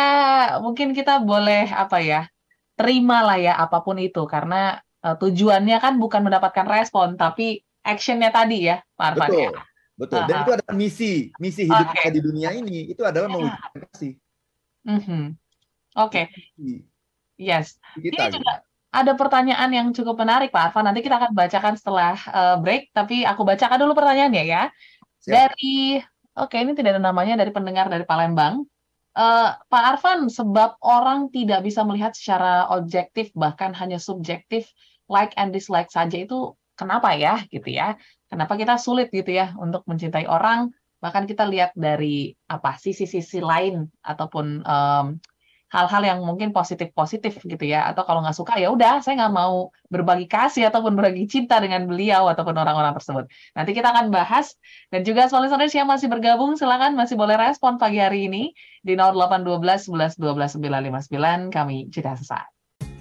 mungkin 0.65 0.97
kita 0.97 1.21
boleh 1.21 1.69
apa 1.69 2.01
ya, 2.01 2.21
terima 2.73 3.21
lah 3.21 3.37
ya 3.37 3.53
apa 3.55 3.85
pun 3.85 4.01
itu 4.01 4.25
karena 4.25 4.81
eh, 5.05 5.15
tujuannya 5.21 5.77
kan 5.77 6.01
bukan 6.01 6.25
mendapatkan 6.25 6.65
respon 6.65 7.13
tapi 7.15 7.61
actionnya 7.85 8.33
tadi 8.33 8.65
ya, 8.73 8.81
Pak 8.97 9.05
Arfan 9.13 9.29
ya. 9.29 9.49
Betul. 9.53 9.53
Betul. 9.95 10.21
Dan 10.27 10.35
Aha. 10.35 10.43
itu 10.43 10.51
adalah 10.59 10.75
misi, 10.75 11.13
misi 11.39 11.71
hidup 11.71 11.87
Oke. 11.87 11.95
kita 12.03 12.09
di 12.11 12.19
dunia 12.19 12.51
ini 12.51 12.91
itu 12.91 12.99
adalah 13.07 13.31
Ya. 13.31 13.33
mewujudkan 13.37 13.81
kasih 13.95 14.13
Mhm. 14.85 15.23
Oke, 15.95 16.27
di 16.59 16.83
yes. 17.39 17.79
kita. 17.95 18.27
Ini 18.27 18.35
gitu. 18.35 18.37
juga 18.43 18.53
ada 18.95 19.11
pertanyaan 19.19 19.69
yang 19.75 19.87
cukup 19.91 20.15
menarik, 20.23 20.55
Pak 20.55 20.71
Arfan. 20.71 20.87
Nanti 20.87 21.03
kita 21.03 21.19
akan 21.19 21.35
bacakan 21.35 21.75
setelah 21.75 22.15
eh, 22.15 22.55
break, 22.63 22.95
tapi 22.95 23.27
aku 23.27 23.43
bacakan 23.43 23.77
dulu 23.83 23.91
pertanyaannya 23.91 24.43
ya. 24.47 24.63
Siap. 25.25 25.33
Dari, 25.35 25.99
oke 26.39 26.55
ini 26.55 26.71
tidak 26.71 26.95
ada 26.95 27.03
namanya, 27.03 27.35
dari 27.35 27.51
pendengar 27.51 27.91
dari 27.91 28.07
Palembang. 28.07 28.63
Uh, 29.15 29.55
Pak 29.71 29.83
Arfan, 29.95 30.27
sebab 30.27 30.75
orang 30.83 31.31
tidak 31.31 31.63
bisa 31.63 31.87
melihat 31.87 32.11
secara 32.11 32.67
objektif, 32.67 33.31
bahkan 33.31 33.71
hanya 33.71 33.95
subjektif, 33.95 34.67
like 35.07 35.31
and 35.39 35.55
dislike 35.55 35.87
saja 35.87 36.27
itu 36.27 36.51
kenapa 36.75 37.15
ya, 37.15 37.39
gitu 37.47 37.71
ya? 37.71 37.95
Kenapa 38.27 38.59
kita 38.59 38.75
sulit 38.75 39.07
gitu 39.15 39.31
ya 39.31 39.55
untuk 39.55 39.87
mencintai 39.87 40.27
orang? 40.27 40.67
Bahkan 40.99 41.31
kita 41.31 41.47
lihat 41.47 41.71
dari 41.79 42.35
apa 42.51 42.75
sisi-sisi 42.75 43.39
lain 43.39 43.87
ataupun 44.03 44.67
um, 44.67 45.15
hal-hal 45.73 46.03
yang 46.05 46.19
mungkin 46.21 46.53
positif-positif 46.53 47.41
gitu 47.41 47.65
ya. 47.65 47.89
Atau 47.89 48.05
kalau 48.05 48.21
nggak 48.21 48.37
suka 48.37 48.57
ya 48.61 48.69
udah 48.69 49.01
saya 49.01 49.25
nggak 49.25 49.33
mau 49.33 49.73
berbagi 49.89 50.29
kasih 50.29 50.69
ataupun 50.69 50.93
berbagi 50.93 51.25
cinta 51.25 51.57
dengan 51.57 51.89
beliau 51.89 52.29
ataupun 52.29 52.53
orang-orang 52.53 52.93
tersebut. 52.97 53.25
Nanti 53.57 53.71
kita 53.73 53.89
akan 53.91 54.13
bahas. 54.13 54.53
Dan 54.93 55.01
juga 55.01 55.25
listeners 55.27 55.73
yang 55.73 55.89
masih 55.89 56.07
bergabung. 56.07 56.55
Silakan 56.55 56.93
masih 56.93 57.17
boleh 57.17 57.35
respon 57.35 57.81
pagi 57.81 57.97
hari 57.97 58.29
ini 58.29 58.53
di 58.85 58.93
0812 58.93 59.89
11 59.89 60.21
12 60.21 61.09
959 61.09 61.49
kami 61.55 61.89
jeda 61.89 62.13
sesaat. 62.13 62.55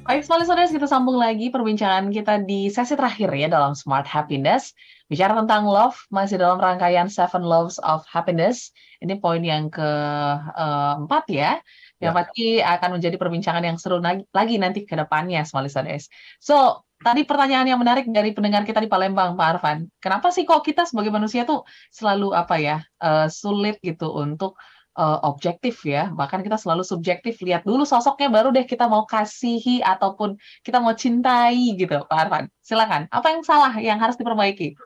Baik, 0.05 0.29
listeners, 0.29 0.69
kita 0.69 0.85
sambung 0.85 1.17
lagi 1.17 1.49
perbincangan 1.49 2.13
kita 2.13 2.45
di 2.45 2.69
sesi 2.69 2.93
terakhir 2.93 3.33
ya 3.33 3.49
dalam 3.49 3.73
Smart 3.73 4.05
Happiness. 4.05 4.77
Bicara 5.09 5.33
tentang 5.33 5.65
love, 5.65 5.97
masih 6.13 6.37
dalam 6.37 6.61
rangkaian 6.61 7.09
Seven 7.09 7.41
Loves 7.41 7.81
of 7.81 8.05
Happiness. 8.05 8.69
Ini 9.01 9.17
poin 9.17 9.41
yang 9.41 9.73
keempat 9.73 11.25
ya 11.33 11.57
yang 12.05 12.13
ya. 12.13 12.19
pasti 12.21 12.61
akan 12.61 13.01
menjadi 13.01 13.17
perbincangan 13.17 13.65
yang 13.65 13.81
seru 13.81 13.97
lagi 14.37 14.61
nanti 14.61 14.85
ke 14.85 14.93
depannya, 14.93 15.41
small 15.49 15.65
listeners. 15.65 16.13
So, 16.37 16.85
tadi 17.01 17.25
pertanyaan 17.25 17.65
yang 17.65 17.81
menarik 17.81 18.05
dari 18.13 18.37
pendengar 18.37 18.69
kita 18.69 18.85
di 18.85 18.89
Palembang, 18.93 19.41
Pak 19.41 19.49
Arfan. 19.57 19.89
Kenapa 20.05 20.29
sih 20.29 20.45
kok 20.45 20.61
kita 20.61 20.85
sebagai 20.85 21.09
manusia 21.09 21.49
tuh 21.49 21.65
selalu 21.89 22.37
apa 22.37 22.61
ya, 22.61 22.77
uh, 23.01 23.27
sulit 23.33 23.81
gitu 23.81 24.13
untuk 24.13 24.61
uh, 25.01 25.19
objektif 25.25 25.83
ya, 25.89 26.13
bahkan 26.13 26.45
kita 26.45 26.61
selalu 26.61 26.85
subjektif. 26.85 27.41
Lihat 27.41 27.65
dulu 27.65 27.89
sosoknya, 27.89 28.29
baru 28.29 28.53
deh 28.53 28.69
kita 28.69 28.85
mau 28.85 29.09
kasihi 29.09 29.81
ataupun 29.81 30.37
kita 30.61 30.79
mau 30.79 30.93
cintai 30.93 31.75
gitu, 31.81 32.05
Pak 32.05 32.19
Arfan. 32.29 32.45
Silakan. 32.61 33.09
Apa 33.09 33.33
yang 33.33 33.43
salah 33.43 33.73
yang 33.81 33.97
harus 33.97 34.21
diperbaiki? 34.21 34.77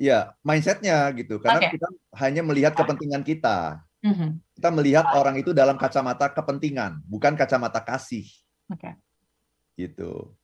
Ya, 0.00 0.34
mindsetnya 0.42 1.06
gitu. 1.14 1.38
Karena 1.38 1.62
okay. 1.62 1.78
kita 1.78 1.88
hanya 2.18 2.42
melihat 2.42 2.74
kepentingan 2.74 3.22
kita. 3.22 3.84
Mm-hmm. 4.02 4.30
Kita 4.58 4.68
melihat 4.74 5.06
orang 5.14 5.38
itu 5.38 5.54
dalam 5.54 5.78
kacamata 5.78 6.26
kepentingan, 6.34 7.06
bukan 7.06 7.38
kacamata 7.38 7.78
kasih. 7.78 8.26
Okay. 8.66 8.98
Gitu. 9.78 10.34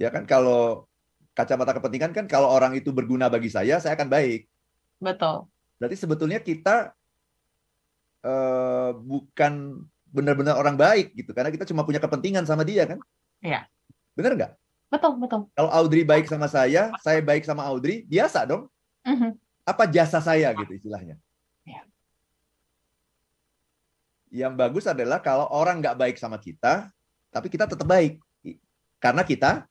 Ya 0.00 0.08
kan 0.08 0.24
kalau 0.24 0.88
kacamata 1.36 1.76
kepentingan 1.76 2.16
kan 2.16 2.24
kalau 2.24 2.48
orang 2.48 2.72
itu 2.74 2.90
berguna 2.90 3.28
bagi 3.28 3.52
saya, 3.52 3.76
saya 3.78 3.92
akan 3.92 4.08
baik. 4.08 4.48
Betul. 4.98 5.46
Berarti 5.76 5.96
sebetulnya 6.00 6.40
kita 6.40 6.96
uh, 8.24 8.90
bukan 8.96 9.84
benar-benar 10.08 10.56
orang 10.56 10.74
baik 10.74 11.12
gitu, 11.12 11.36
karena 11.36 11.52
kita 11.52 11.68
cuma 11.68 11.84
punya 11.84 12.00
kepentingan 12.00 12.48
sama 12.48 12.64
dia 12.64 12.88
kan? 12.88 12.98
Iya. 13.44 13.68
Benar 14.16 14.32
nggak? 14.34 14.52
Betul, 14.88 15.12
betul. 15.20 15.40
Kalau 15.52 15.70
Audrey 15.70 16.02
baik 16.08 16.24
sama 16.24 16.48
saya, 16.48 16.88
saya 17.04 17.20
baik 17.20 17.44
sama 17.44 17.68
Audrey, 17.68 18.08
biasa 18.08 18.48
dong. 18.48 18.72
Mm-hmm. 19.04 19.30
Apa 19.68 19.84
jasa 19.84 20.24
saya 20.24 20.56
gitu 20.56 20.72
istilahnya? 20.72 21.20
Yang 24.28 24.54
bagus 24.54 24.84
adalah 24.88 25.20
kalau 25.20 25.48
orang 25.52 25.80
nggak 25.80 25.96
baik 25.96 26.16
sama 26.20 26.36
kita, 26.36 26.88
tapi 27.32 27.46
kita 27.48 27.68
tetap 27.68 27.86
baik. 27.88 28.20
Karena 28.98 29.22
kita 29.22 29.68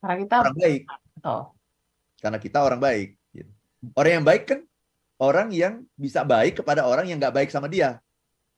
karena 0.00 0.22
kita 0.22 0.36
orang 0.38 0.56
baik. 0.56 0.82
Oh. 1.26 1.44
Karena 2.22 2.38
kita 2.38 2.58
orang 2.62 2.80
baik. 2.80 3.08
Orang 3.94 4.12
yang 4.22 4.26
baik 4.26 4.42
kan 4.48 4.60
orang 5.16 5.48
yang 5.52 5.74
bisa 5.96 6.22
baik 6.22 6.60
kepada 6.60 6.84
orang 6.84 7.08
yang 7.08 7.18
nggak 7.18 7.34
baik 7.34 7.50
sama 7.50 7.66
dia. 7.66 7.98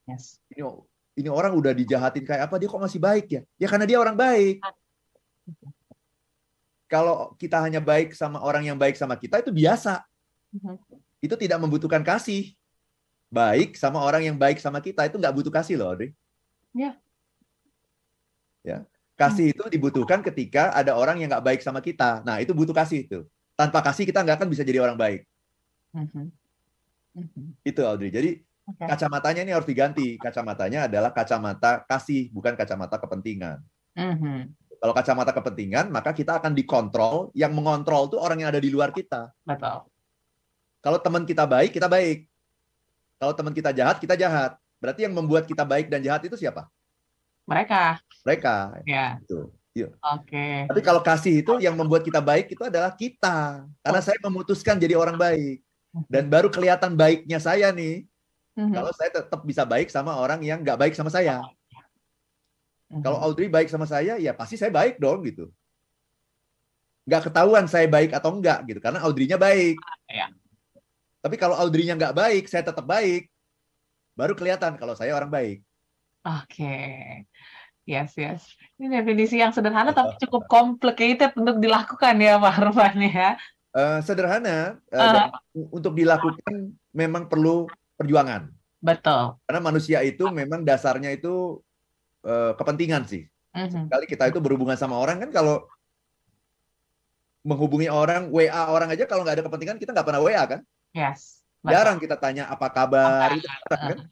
Yes. 0.09 0.41
Ini 0.53 0.65
ini 1.19 1.29
orang 1.29 1.53
udah 1.57 1.75
dijahatin 1.75 2.25
kayak 2.25 2.49
apa 2.49 2.55
dia 2.61 2.69
kok 2.71 2.81
masih 2.81 3.01
baik 3.03 3.27
ya? 3.29 3.43
Ya 3.59 3.67
karena 3.67 3.87
dia 3.89 3.99
orang 3.99 4.15
baik. 4.15 4.63
Kalau 6.89 7.37
kita 7.37 7.61
hanya 7.61 7.85
baik 7.85 8.17
sama 8.17 8.41
orang 8.41 8.65
yang 8.65 8.79
baik 8.81 8.97
sama 8.97 9.17
kita 9.17 9.45
itu 9.45 9.53
biasa. 9.53 10.01
Mm-hmm. 10.53 10.77
Itu 11.21 11.35
tidak 11.37 11.59
membutuhkan 11.61 12.01
kasih 12.01 12.57
baik 13.29 13.77
sama 13.77 14.01
orang 14.01 14.25
yang 14.25 14.37
baik 14.37 14.59
sama 14.59 14.81
kita 14.81 15.05
itu 15.05 15.17
nggak 15.21 15.35
butuh 15.37 15.53
kasih 15.53 15.77
loh, 15.77 15.93
Audrey. 15.93 16.17
Ya. 16.73 16.97
Ya. 18.65 18.85
Kasih 19.19 19.51
itu 19.51 19.65
dibutuhkan 19.67 20.23
ketika 20.23 20.71
ada 20.71 20.95
orang 20.95 21.19
yang 21.19 21.29
nggak 21.29 21.43
baik 21.43 21.61
sama 21.61 21.83
kita. 21.83 22.23
Nah, 22.23 22.39
itu 22.39 22.55
butuh 22.55 22.71
kasih 22.71 23.03
itu. 23.03 23.27
Tanpa 23.59 23.83
kasih 23.83 24.07
kita 24.07 24.23
nggak 24.23 24.39
akan 24.39 24.49
bisa 24.49 24.63
jadi 24.63 24.79
orang 24.79 24.95
baik. 24.95 25.27
Mm-hmm. 25.91 27.67
Itu 27.67 27.83
Audrey. 27.83 28.15
Jadi 28.15 28.31
okay. 28.63 28.87
kacamatanya 28.87 29.43
ini 29.43 29.51
harus 29.51 29.67
diganti. 29.67 30.15
Kacamatanya 30.23 30.87
adalah 30.87 31.11
kacamata 31.11 31.83
kasih, 31.83 32.31
bukan 32.31 32.55
kacamata 32.55 32.95
kepentingan. 33.03 33.59
Mm-hmm. 33.99 34.39
Kalau 34.79 34.95
kacamata 34.95 35.35
kepentingan, 35.35 35.91
maka 35.91 36.15
kita 36.15 36.39
akan 36.39 36.55
dikontrol. 36.55 37.35
Yang 37.35 37.53
mengontrol 37.59 38.07
itu 38.07 38.17
orang 38.23 38.47
yang 38.47 38.55
ada 38.55 38.63
di 38.63 38.71
luar 38.71 38.95
kita. 38.95 39.35
Betul. 39.43 39.91
Kalau 40.79 40.99
teman 41.03 41.27
kita 41.27 41.43
baik, 41.43 41.75
kita 41.75 41.91
baik. 41.91 42.31
Kalau 43.19 43.33
teman 43.35 43.53
kita 43.53 43.75
jahat, 43.75 43.99
kita 43.99 44.15
jahat. 44.15 44.55
Berarti 44.79 45.03
yang 45.03 45.15
membuat 45.15 45.45
kita 45.45 45.67
baik 45.67 45.91
dan 45.91 45.99
jahat 45.99 46.23
itu 46.23 46.39
siapa? 46.39 46.71
Mereka. 47.51 47.99
Mereka. 48.23 48.57
Ya. 48.87 49.19
Itu. 49.19 49.51
Iya. 49.75 49.89
Oke. 50.15 50.31
Okay. 50.31 50.57
Tapi 50.71 50.81
kalau 50.87 51.03
kasih 51.03 51.43
itu 51.43 51.53
yang 51.59 51.75
membuat 51.75 52.07
kita 52.07 52.23
baik 52.23 52.55
itu 52.55 52.63
adalah 52.63 52.95
kita. 52.95 53.67
Karena 53.83 54.01
saya 54.03 54.19
memutuskan 54.23 54.79
jadi 54.79 54.95
orang 54.95 55.19
baik. 55.19 55.63
Dan 56.07 56.31
baru 56.31 56.47
kelihatan 56.47 56.95
baiknya 56.95 57.43
saya 57.43 57.75
nih. 57.75 58.07
Mm-hmm. 58.55 58.75
Kalau 58.75 58.91
saya 58.95 59.11
tetap 59.23 59.41
bisa 59.47 59.63
baik 59.63 59.91
sama 59.91 60.19
orang 60.19 60.43
yang 60.43 60.63
nggak 60.63 60.79
baik 60.79 60.95
sama 60.95 61.11
saya. 61.11 61.43
Mm-hmm. 62.91 63.03
Kalau 63.03 63.19
Audrey 63.23 63.51
baik 63.51 63.71
sama 63.71 63.87
saya, 63.87 64.15
ya 64.19 64.31
pasti 64.35 64.55
saya 64.55 64.71
baik 64.71 65.03
dong 65.03 65.27
gitu. 65.27 65.51
Nggak 67.09 67.31
ketahuan 67.31 67.67
saya 67.67 67.87
baik 67.89 68.15
atau 68.15 68.31
enggak 68.35 68.63
gitu. 68.67 68.79
Karena 68.83 69.03
Audrey-nya 69.03 69.39
baik. 69.41 69.79
Ya. 70.07 70.29
Tapi 71.19 71.35
kalau 71.35 71.59
Audrey-nya 71.59 71.99
nggak 71.99 72.15
baik, 72.15 72.45
saya 72.47 72.63
tetap 72.63 72.87
baik. 72.87 73.27
Baru 74.15 74.35
kelihatan 74.35 74.79
kalau 74.79 74.95
saya 74.95 75.15
orang 75.15 75.31
baik. 75.31 75.59
Oke. 76.27 76.59
Okay. 76.59 77.27
Yes, 77.89 78.13
yes. 78.21 78.45
Ini 78.77 79.01
definisi 79.01 79.41
yang 79.41 79.49
sederhana 79.49 79.97
tapi 79.97 80.21
cukup 80.21 80.45
complicated 80.45 81.33
untuk 81.41 81.57
dilakukan 81.57 82.21
ya 82.21 82.37
Pak 82.37 82.55
Arfan 82.61 83.01
ya. 83.01 83.41
Uh, 83.73 84.05
sederhana 84.05 84.77
uh, 84.93 85.33
uh. 85.33 85.67
untuk 85.73 85.97
dilakukan 85.97 86.77
memang 86.93 87.33
perlu 87.33 87.65
perjuangan. 87.97 88.53
Betul. 88.85 89.41
Karena 89.49 89.61
manusia 89.65 90.05
itu 90.05 90.29
memang 90.29 90.69
dasarnya 90.69 91.17
itu 91.17 91.65
uh, 92.29 92.53
kepentingan 92.61 93.09
sih. 93.09 93.25
Uh-huh. 93.57 93.89
Kali 93.89 94.05
kita 94.05 94.29
itu 94.29 94.37
berhubungan 94.37 94.77
sama 94.77 95.01
orang 95.01 95.25
kan 95.25 95.33
kalau 95.33 95.65
menghubungi 97.49 97.89
orang 97.89 98.29
WA 98.29 98.69
orang 98.69 98.93
aja 98.93 99.09
kalau 99.09 99.25
nggak 99.25 99.41
ada 99.41 99.45
kepentingan 99.49 99.81
kita 99.81 99.97
nggak 99.97 100.05
pernah 100.05 100.21
WA 100.21 100.45
kan? 100.45 100.61
Yes. 100.93 101.43
Betul. 101.63 101.75
Jarang 101.75 101.97
kita 101.99 102.17
tanya 102.17 102.45
apa 102.47 102.67
kabar 102.71 103.35
itu 103.35 103.49
kan. 103.69 104.09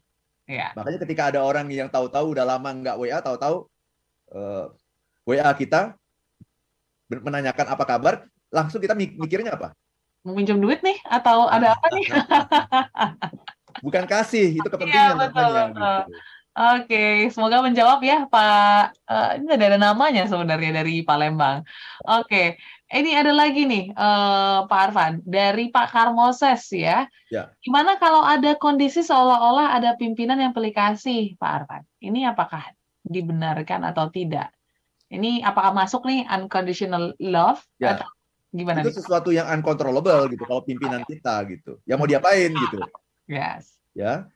Yeah. 0.47 0.71
Makanya 0.79 0.99
ketika 1.03 1.23
ada 1.31 1.39
orang 1.43 1.67
yang 1.67 1.91
tahu-tahu 1.91 2.31
udah 2.31 2.47
lama 2.47 2.69
nggak 2.71 2.95
WA, 2.95 3.19
tahu-tahu 3.19 3.67
uh, 4.31 4.65
eh, 4.65 4.65
WA 5.27 5.51
kita 5.55 5.95
menanyakan 7.11 7.67
apa 7.71 7.83
kabar, 7.83 8.13
langsung 8.51 8.79
kita 8.79 8.95
mikirnya 8.95 9.55
apa? 9.55 9.75
Meminjam 10.23 10.59
duit 10.59 10.79
nih 10.83 10.99
atau 11.07 11.47
ada 11.47 11.75
apa 11.75 11.87
nih? 11.95 12.05
Bukan 13.85 14.03
kasih, 14.07 14.57
itu 14.59 14.67
kepentingan 14.67 14.95
yeah, 14.95 15.13
betul, 15.15 15.51
namanya. 15.51 15.67
Betul. 15.71 15.99
Gitu. 16.07 16.17
Oke, 16.57 16.89
okay. 16.89 17.13
semoga 17.29 17.61
menjawab 17.61 18.01
ya 18.01 18.25
Pak. 18.25 18.97
Uh, 19.05 19.29
ini 19.37 19.61
ada 19.61 19.77
namanya 19.77 20.25
sebenarnya 20.25 20.81
dari 20.81 21.05
Palembang. 21.05 21.61
Oke, 22.01 22.25
okay. 22.25 22.47
Ini 22.87 23.11
ada 23.19 23.35
lagi 23.35 23.67
nih 23.67 23.91
uh, 23.91 24.63
Pak 24.63 24.79
Arfan 24.89 25.13
dari 25.27 25.67
Pak 25.67 25.91
Karmoses 25.91 26.71
ya. 26.71 27.03
ya. 27.27 27.51
Gimana 27.59 27.99
kalau 27.99 28.23
ada 28.23 28.55
kondisi 28.55 29.03
seolah-olah 29.03 29.75
ada 29.75 29.99
pimpinan 29.99 30.39
yang 30.39 30.55
pilih 30.55 30.71
kasih 30.71 31.35
Pak 31.35 31.51
Arfan? 31.51 31.83
Ini 31.99 32.31
apakah 32.31 32.63
dibenarkan 33.03 33.91
atau 33.91 34.07
tidak? 34.07 34.55
Ini 35.11 35.43
apakah 35.43 35.75
masuk 35.75 36.07
nih 36.07 36.23
unconditional 36.31 37.11
love 37.19 37.59
ya. 37.75 37.99
atau 37.99 38.07
gimana? 38.55 38.79
Itu 38.83 38.95
nih? 38.95 38.97
sesuatu 39.03 39.29
yang 39.35 39.51
uncontrollable 39.51 40.31
gitu 40.31 40.43
kalau 40.47 40.63
pimpinan 40.63 41.03
kita 41.03 41.43
gitu. 41.51 41.83
Ya 41.83 41.99
mau 41.99 42.07
diapain 42.07 42.55
gitu. 42.55 42.79
Yes. 43.27 43.75
Ya. 43.91 44.31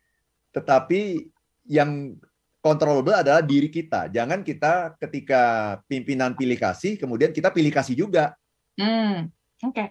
Tetapi 0.51 1.23
yang 1.71 2.19
controllable 2.59 3.15
adalah 3.15 3.39
diri 3.39 3.71
kita. 3.71 4.11
Jangan 4.11 4.43
kita 4.43 4.99
ketika 4.99 5.41
pimpinan 5.87 6.35
pilih 6.35 6.59
kasih, 6.59 6.99
kemudian 6.99 7.31
kita 7.31 7.47
pilih 7.47 7.71
kasih 7.71 7.95
juga. 7.95 8.35
Hmm, 8.79 9.31
oke. 9.63 9.73
Okay. 9.73 9.87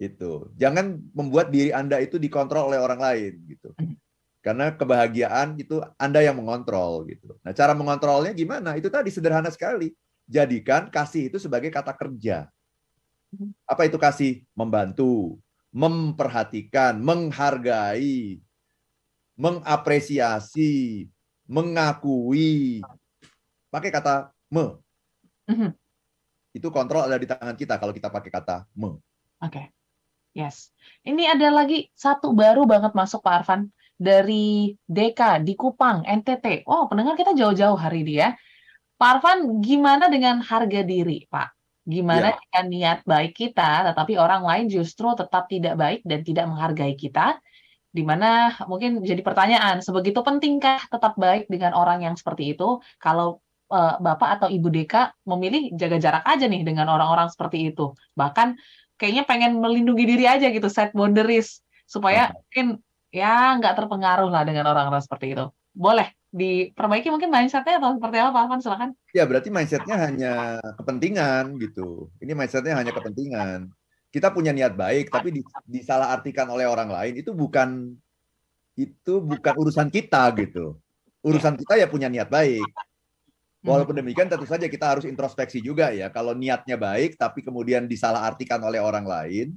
Itu. 0.00 0.50
Jangan 0.58 0.98
membuat 1.12 1.52
diri 1.52 1.70
Anda 1.70 2.00
itu 2.02 2.16
dikontrol 2.16 2.72
oleh 2.72 2.80
orang 2.80 3.00
lain 3.00 3.32
gitu. 3.46 3.70
Hmm. 3.76 3.96
Karena 4.42 4.74
kebahagiaan 4.74 5.54
itu 5.60 5.78
Anda 5.94 6.24
yang 6.24 6.42
mengontrol 6.42 7.06
gitu. 7.06 7.38
Nah, 7.46 7.54
cara 7.54 7.72
mengontrolnya 7.78 8.34
gimana? 8.34 8.74
Itu 8.74 8.90
tadi 8.90 9.14
sederhana 9.14 9.52
sekali. 9.54 9.94
Jadikan 10.26 10.90
kasih 10.90 11.30
itu 11.30 11.38
sebagai 11.38 11.70
kata 11.70 11.94
kerja. 11.94 12.50
Hmm. 13.30 13.54
Apa 13.64 13.86
itu 13.86 13.96
kasih? 14.02 14.42
Membantu, 14.58 15.38
memperhatikan, 15.70 16.98
menghargai, 17.00 18.42
mengapresiasi, 19.38 21.08
mengakui. 21.48 22.84
Pakai 23.72 23.88
kata 23.88 24.30
me. 24.52 24.76
Mm-hmm. 25.48 25.70
Itu 26.52 26.68
kontrol 26.68 27.08
ada 27.08 27.16
di 27.16 27.28
tangan 27.28 27.56
kita 27.56 27.80
kalau 27.80 27.96
kita 27.96 28.12
pakai 28.12 28.30
kata 28.30 28.56
me. 28.76 28.96
Oke. 28.96 29.00
Okay. 29.40 29.66
Yes. 30.32 30.72
Ini 31.04 31.36
ada 31.36 31.52
lagi 31.52 31.92
satu 31.92 32.32
baru 32.32 32.64
banget 32.64 32.96
masuk 32.96 33.20
Pak 33.20 33.44
Arfan 33.44 33.68
dari 34.00 34.72
Deka 34.88 35.44
di 35.44 35.52
Kupang, 35.52 36.08
NTT. 36.08 36.64
Oh, 36.64 36.88
pendengar 36.88 37.20
kita 37.20 37.36
jauh-jauh 37.36 37.76
hari 37.76 38.00
ini 38.00 38.24
ya. 38.24 38.32
Pak 38.96 39.20
Arfan, 39.20 39.60
gimana 39.60 40.08
dengan 40.08 40.40
harga 40.40 40.80
diri, 40.80 41.28
Pak? 41.28 41.52
Gimana 41.84 42.32
ya. 42.32 42.38
jika 42.38 42.60
niat 42.64 42.98
baik 43.04 43.32
kita, 43.36 43.92
tetapi 43.92 44.16
orang 44.16 44.46
lain 44.46 44.66
justru 44.72 45.12
tetap 45.12 45.50
tidak 45.52 45.76
baik 45.76 46.00
dan 46.06 46.24
tidak 46.24 46.48
menghargai 46.48 46.96
kita? 46.96 47.42
di 47.92 48.02
mana 48.08 48.56
mungkin 48.64 49.04
jadi 49.04 49.20
pertanyaan, 49.20 49.84
sebegitu 49.84 50.24
pentingkah 50.24 50.88
tetap 50.88 51.12
baik 51.20 51.44
dengan 51.52 51.76
orang 51.76 52.00
yang 52.00 52.16
seperti 52.16 52.56
itu 52.56 52.80
kalau 52.96 53.44
uh, 53.72 53.96
Bapak 53.96 54.38
atau 54.38 54.48
Ibu 54.52 54.68
Deka 54.68 55.16
memilih 55.24 55.72
jaga 55.72 55.96
jarak 55.96 56.24
aja 56.28 56.44
nih 56.44 56.62
dengan 56.62 56.92
orang-orang 56.92 57.32
seperti 57.32 57.72
itu. 57.72 57.96
Bahkan 58.12 58.60
kayaknya 59.00 59.24
pengen 59.24 59.58
melindungi 59.58 60.04
diri 60.04 60.28
aja 60.28 60.52
gitu, 60.52 60.68
set 60.68 60.92
boundaries 60.92 61.64
supaya 61.88 62.30
mungkin 62.36 62.84
ya 63.08 63.56
nggak 63.56 63.74
terpengaruh 63.80 64.28
lah 64.28 64.44
dengan 64.44 64.68
orang-orang 64.68 65.00
seperti 65.00 65.32
itu. 65.32 65.48
Boleh 65.72 66.12
diperbaiki 66.32 67.08
mungkin 67.12 67.28
mindsetnya 67.28 67.80
atau 67.80 67.96
seperti 67.96 68.16
apa 68.20 68.30
Pak 68.32 68.42
Alvan 68.44 68.60
silakan. 68.60 68.90
Ya 69.16 69.24
berarti 69.24 69.48
mindsetnya 69.48 69.96
hanya 69.96 70.32
kepentingan 70.76 71.56
gitu. 71.60 72.12
Ini 72.20 72.32
mindsetnya 72.36 72.76
hanya 72.76 72.92
kepentingan 72.92 73.72
kita 74.12 74.28
punya 74.28 74.52
niat 74.52 74.76
baik 74.76 75.08
tapi 75.08 75.40
disalahartikan 75.64 76.44
oleh 76.52 76.68
orang 76.68 76.92
lain 76.92 77.16
itu 77.16 77.32
bukan 77.32 77.96
itu 78.76 79.24
bukan 79.24 79.54
urusan 79.56 79.88
kita 79.88 80.28
gitu. 80.36 80.76
Urusan 81.24 81.56
kita 81.56 81.80
ya 81.80 81.88
punya 81.88 82.12
niat 82.12 82.28
baik. 82.28 82.68
Walaupun 83.62 83.94
demikian 83.94 84.26
tentu 84.26 84.42
saja 84.42 84.66
kita 84.66 84.90
harus 84.90 85.06
introspeksi 85.06 85.62
juga 85.62 85.94
ya. 85.94 86.10
Kalau 86.10 86.34
niatnya 86.34 86.74
baik 86.74 87.14
tapi 87.14 87.46
kemudian 87.46 87.86
disalahartikan 87.86 88.58
oleh 88.58 88.82
orang 88.82 89.06
lain, 89.06 89.54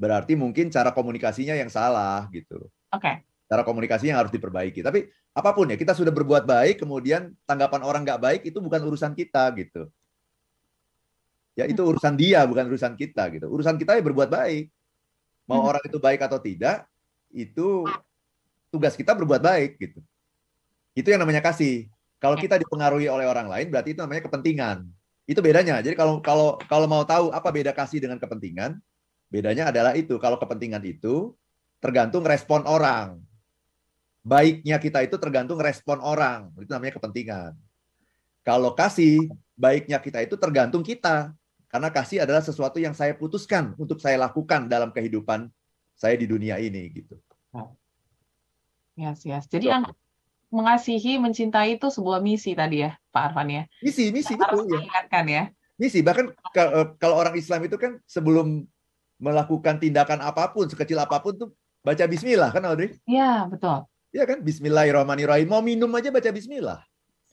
berarti 0.00 0.32
mungkin 0.32 0.72
cara 0.72 0.88
komunikasinya 0.88 1.52
yang 1.52 1.68
salah 1.68 2.24
gitu. 2.32 2.72
Oke. 2.88 3.04
Okay. 3.04 3.16
Cara 3.52 3.60
komunikasinya 3.68 4.24
harus 4.24 4.32
diperbaiki. 4.32 4.80
Tapi 4.80 5.04
apa 5.36 5.50
pun 5.52 5.68
ya, 5.68 5.76
kita 5.76 5.92
sudah 5.92 6.08
berbuat 6.08 6.48
baik, 6.48 6.80
kemudian 6.80 7.36
tanggapan 7.44 7.84
orang 7.84 8.00
nggak 8.08 8.20
baik 8.24 8.40
itu 8.48 8.56
bukan 8.64 8.80
urusan 8.88 9.12
kita 9.12 9.52
gitu. 9.60 9.92
Ya 11.52 11.68
itu 11.68 11.84
urusan 11.84 12.16
dia, 12.16 12.48
bukan 12.48 12.64
urusan 12.72 12.96
kita 12.96 13.28
gitu. 13.36 13.52
Urusan 13.52 13.76
kita 13.76 14.00
ya 14.00 14.00
berbuat 14.00 14.32
baik. 14.32 14.72
Mau 15.44 15.60
hmm. 15.60 15.68
orang 15.68 15.84
itu 15.84 16.00
baik 16.00 16.24
atau 16.24 16.40
tidak, 16.40 16.88
itu 17.28 17.84
tugas 18.72 18.96
kita 18.96 19.12
berbuat 19.12 19.44
baik 19.44 19.76
gitu. 19.76 20.00
Itu 20.96 21.12
yang 21.12 21.20
namanya 21.20 21.44
kasih. 21.44 21.92
Kalau 22.22 22.38
kita 22.38 22.54
dipengaruhi 22.54 23.10
oleh 23.10 23.26
orang 23.26 23.50
lain, 23.50 23.66
berarti 23.66 23.98
itu 23.98 24.00
namanya 24.00 24.30
kepentingan. 24.30 24.86
Itu 25.26 25.42
bedanya. 25.42 25.82
Jadi 25.82 25.98
kalau 25.98 26.22
kalau 26.22 26.54
kalau 26.70 26.86
mau 26.86 27.02
tahu 27.02 27.34
apa 27.34 27.50
beda 27.50 27.74
kasih 27.74 27.98
dengan 27.98 28.22
kepentingan, 28.22 28.78
bedanya 29.26 29.74
adalah 29.74 29.98
itu. 29.98 30.22
Kalau 30.22 30.38
kepentingan 30.38 30.86
itu 30.86 31.34
tergantung 31.82 32.22
respon 32.22 32.62
orang. 32.62 33.18
Baiknya 34.22 34.78
kita 34.78 35.02
itu 35.02 35.18
tergantung 35.18 35.58
respon 35.58 35.98
orang. 35.98 36.54
Itu 36.62 36.70
namanya 36.70 37.02
kepentingan. 37.02 37.58
Kalau 38.46 38.70
kasih, 38.78 39.26
baiknya 39.58 39.98
kita 39.98 40.22
itu 40.22 40.38
tergantung 40.38 40.86
kita. 40.86 41.34
Karena 41.66 41.90
kasih 41.90 42.22
adalah 42.22 42.38
sesuatu 42.38 42.78
yang 42.78 42.94
saya 42.94 43.18
putuskan 43.18 43.74
untuk 43.82 43.98
saya 43.98 44.14
lakukan 44.14 44.70
dalam 44.70 44.94
kehidupan 44.94 45.50
saya 45.98 46.14
di 46.14 46.30
dunia 46.30 46.62
ini 46.62 46.86
gitu. 46.94 47.18
Yes, 48.94 49.24
yes. 49.24 49.48
Jadi 49.48 49.72
yang 49.72 49.88
mengasihi, 50.52 51.16
mencintai 51.16 51.80
itu 51.80 51.88
sebuah 51.88 52.20
misi 52.20 52.52
tadi 52.52 52.84
ya, 52.84 52.92
Pak 53.08 53.32
Arfan 53.32 53.48
ya. 53.48 53.62
Misi, 53.80 54.12
misi 54.12 54.36
betul 54.36 54.68
ya. 54.68 54.84
Ingatkan 54.84 55.24
ya. 55.26 55.42
Misi 55.80 56.04
bahkan 56.04 56.30
eh, 56.54 56.86
kalau 57.00 57.16
orang 57.16 57.34
Islam 57.34 57.64
itu 57.64 57.80
kan 57.80 57.96
sebelum 58.04 58.68
melakukan 59.16 59.80
tindakan 59.80 60.20
apa 60.20 60.52
pun 60.52 60.68
sekecil 60.68 61.00
apa 61.00 61.18
pun 61.24 61.34
tuh 61.34 61.50
baca 61.80 62.04
Bismillah 62.04 62.52
kan 62.52 62.62
Audrey? 62.68 63.00
Iya 63.08 63.48
betul. 63.48 63.88
Iya 64.12 64.28
kan 64.28 64.44
Bismillahirrahmanirrahim. 64.44 65.48
Mau 65.48 65.64
minum 65.64 65.88
aja 65.96 66.12
baca 66.12 66.28
Bismillah. 66.28 66.84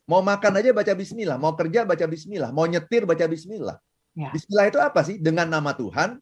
Mau 0.07 0.23
makan 0.23 0.53
aja 0.63 0.71
baca 0.71 0.93
Bismillah. 0.95 1.37
Mau 1.37 1.53
kerja 1.53 1.83
baca 1.83 2.05
Bismillah. 2.07 2.49
Mau 2.55 2.65
nyetir 2.65 3.03
baca 3.03 3.25
Bismillah. 3.27 3.77
Ya. 4.17 4.31
Bismillah 4.33 4.65
itu 4.71 4.79
apa 4.81 5.05
sih? 5.05 5.21
Dengan 5.21 5.45
nama 5.45 5.75
Tuhan, 5.75 6.17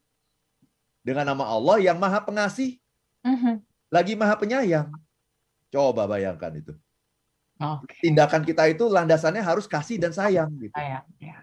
dengan 1.00 1.24
nama 1.24 1.48
Allah 1.48 1.80
yang 1.80 1.96
maha 1.96 2.20
pengasih, 2.20 2.76
uh-huh. 3.24 3.56
lagi 3.88 4.12
maha 4.12 4.34
penyayang. 4.36 4.92
Coba 5.72 6.04
bayangkan 6.04 6.52
itu. 6.58 6.74
Okay. 7.58 7.98
Tindakan 8.06 8.46
kita 8.46 8.70
itu 8.70 8.86
landasannya 8.86 9.42
harus 9.42 9.66
kasih 9.66 9.98
dan 9.98 10.14
sayang. 10.14 10.46
Gitu. 10.56 10.70
Sayang, 10.70 11.06
ya. 11.18 11.42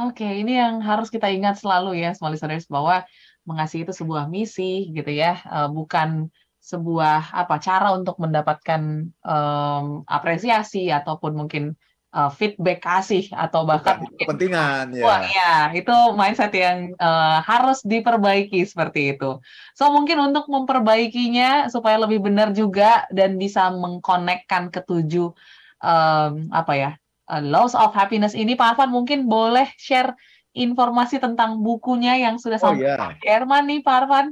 Oke, 0.00 0.24
okay, 0.24 0.32
ini 0.40 0.56
yang 0.56 0.80
harus 0.80 1.10
kita 1.10 1.28
ingat 1.28 1.58
selalu 1.60 2.00
ya, 2.00 2.14
small 2.14 2.32
listeners, 2.32 2.70
bahwa 2.70 3.04
mengasihi 3.44 3.84
itu 3.84 3.92
sebuah 3.92 4.30
misi 4.30 4.88
gitu 4.94 5.10
ya, 5.10 5.42
uh, 5.44 5.68
bukan 5.68 6.30
sebuah 6.60 7.34
apa 7.34 7.56
cara 7.58 7.92
untuk 7.96 8.16
mendapatkan 8.20 9.10
um, 9.24 9.86
apresiasi 10.06 10.92
ataupun 10.92 11.32
mungkin 11.34 11.74
uh, 12.14 12.30
feedback 12.30 12.82
kasih 12.82 13.30
atau 13.34 13.66
bahkan 13.66 14.02
Bukan, 14.02 14.18
kepentingan 14.18 14.94
ya. 14.94 15.04
Wah, 15.06 15.22
ya, 15.26 15.54
itu 15.74 15.96
mindset 16.14 16.52
yang 16.54 16.94
uh, 16.98 17.42
harus 17.42 17.82
diperbaiki 17.86 18.66
seperti 18.66 19.16
itu. 19.16 19.38
So 19.74 19.90
mungkin 19.94 20.18
untuk 20.20 20.50
memperbaikinya 20.50 21.70
supaya 21.70 21.98
lebih 21.98 22.22
benar 22.22 22.50
juga 22.54 23.06
dan 23.14 23.38
bisa 23.38 23.70
mengkonekkan 23.70 24.68
ketujuh 24.74 25.32
um, 25.80 26.32
apa 26.50 26.72
ya 26.76 26.90
uh, 27.30 27.42
laws 27.42 27.78
of 27.78 27.94
happiness 27.94 28.34
ini, 28.34 28.58
Pak 28.58 28.76
Afan 28.76 28.90
mungkin 28.90 29.30
boleh 29.30 29.70
share 29.78 30.12
informasi 30.50 31.22
tentang 31.22 31.62
bukunya 31.62 32.18
yang 32.18 32.42
sudah 32.42 32.58
oh, 32.58 32.74
sampai 32.74 32.90
yeah. 32.90 33.14
Jerman 33.22 33.70
nih, 33.70 33.80
Pak 33.86 33.96
Arfan. 34.04 34.26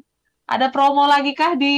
Ada 0.49 0.73
promo 0.73 1.05
lagi 1.05 1.37
kah 1.37 1.55
di 1.61 1.77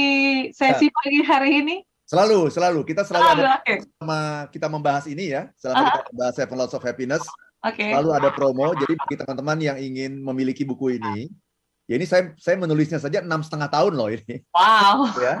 sesi 0.55 0.87
ya. 0.87 0.95
pagi 0.95 1.19
hari 1.27 1.49
ini? 1.59 1.75
Selalu, 2.11 2.51
selalu. 2.51 2.79
Kita 2.83 3.07
selalu 3.07 3.23
oh, 3.23 3.33
ada 3.39 3.43
okay. 3.63 3.87
sama 3.95 4.43
kita 4.51 4.67
membahas 4.67 5.07
ini 5.07 5.31
ya. 5.31 5.47
Selama 5.55 5.79
uh 5.79 5.83
-huh. 5.87 5.95
kita 5.95 6.09
membahas 6.11 6.33
Seven 6.35 6.57
Laws 6.59 6.75
of 6.75 6.83
Happiness, 6.83 7.23
okay. 7.63 7.95
selalu 7.95 8.09
ada 8.11 8.29
promo. 8.35 8.75
Jadi 8.75 8.99
bagi 8.99 9.15
teman-teman 9.15 9.57
yang 9.63 9.77
ingin 9.79 10.19
memiliki 10.19 10.67
buku 10.67 10.99
ini, 10.99 11.31
ya 11.87 11.95
ini 11.95 12.03
saya 12.03 12.35
saya 12.35 12.59
menulisnya 12.59 12.99
saja 12.99 13.23
enam 13.23 13.39
setengah 13.39 13.71
tahun 13.71 13.95
loh 13.95 14.11
ini. 14.11 14.43
Wow. 14.51 15.07
ya. 15.23 15.39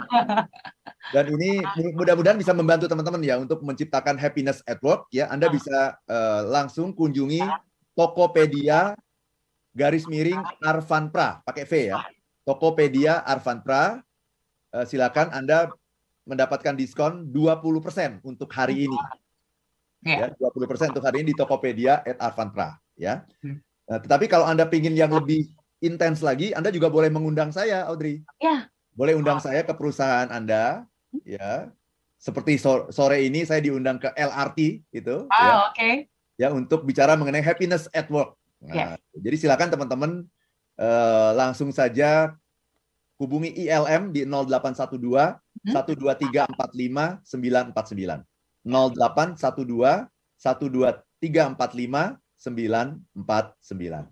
Dan 1.11 1.35
ini 1.35 1.59
mudah-mudahan 1.91 2.39
bisa 2.39 2.55
membantu 2.55 2.87
teman-teman 2.87 3.19
ya 3.19 3.35
untuk 3.35 3.59
menciptakan 3.67 4.15
happiness 4.15 4.63
at 4.63 4.79
work. 4.79 5.11
Ya, 5.11 5.27
Anda 5.27 5.51
bisa 5.51 5.99
uh, 6.07 6.47
langsung 6.47 6.95
kunjungi 6.95 7.43
Tokopedia 7.99 8.95
garis 9.75 10.07
miring 10.07 10.39
Arvan 10.63 11.11
Pra 11.11 11.43
pakai 11.43 11.67
V 11.67 11.73
ya. 11.91 11.99
Tokopedia 12.47 13.27
Arvan 13.27 13.59
Pra. 13.59 13.99
Uh, 14.71 14.87
silakan 14.87 15.35
Anda 15.35 15.67
mendapatkan 16.31 16.71
diskon 16.71 17.27
20% 17.27 18.23
untuk 18.23 18.47
hari 18.55 18.87
ini. 18.87 18.99
Yeah. 20.01 20.31
Ya, 20.31 20.49
20% 20.49 20.95
untuk 20.95 21.03
hari 21.03 21.21
ini 21.21 21.35
di 21.35 21.37
Tokopedia 21.37 22.01
at 22.01 22.17
Arvantra 22.17 22.79
ya. 22.97 23.27
Hmm. 23.43 23.59
Nah, 23.85 23.99
tetapi 23.99 24.31
kalau 24.31 24.47
Anda 24.47 24.63
ingin 24.71 24.95
yang 24.95 25.11
lebih 25.11 25.51
intens 25.83 26.23
lagi, 26.23 26.55
Anda 26.55 26.71
juga 26.71 26.87
boleh 26.87 27.11
mengundang 27.11 27.51
saya, 27.51 27.83
Audrey. 27.89 28.23
Ya. 28.39 28.71
Boleh 28.95 29.17
undang 29.17 29.41
saya 29.41 29.65
ke 29.65 29.73
perusahaan 29.75 30.29
Anda, 30.31 30.87
hmm. 31.11 31.21
ya. 31.25 31.51
Seperti 32.21 32.61
sore 32.61 33.25
ini 33.25 33.41
saya 33.41 33.65
diundang 33.65 33.97
ke 33.97 34.13
LRT 34.13 34.85
itu. 34.93 35.25
Oh, 35.25 35.33
ya. 35.33 35.73
oke. 35.73 35.73
Okay. 35.73 35.93
Ya, 36.37 36.53
untuk 36.53 36.85
bicara 36.85 37.17
mengenai 37.17 37.41
happiness 37.41 37.89
at 37.97 38.05
work. 38.13 38.37
Nah, 38.61 38.95
yeah. 38.95 39.17
Jadi 39.17 39.41
silakan 39.41 39.73
teman-teman 39.73 40.11
uh, 40.77 41.33
langsung 41.33 41.73
saja 41.73 42.37
hubungi 43.17 43.53
ILM 43.53 44.13
di 44.13 44.25
0812 44.25 45.37
12345 45.65 47.21
949. 47.25 48.25
0812 48.65 50.09
12345 50.41 52.17
949. 52.41 54.09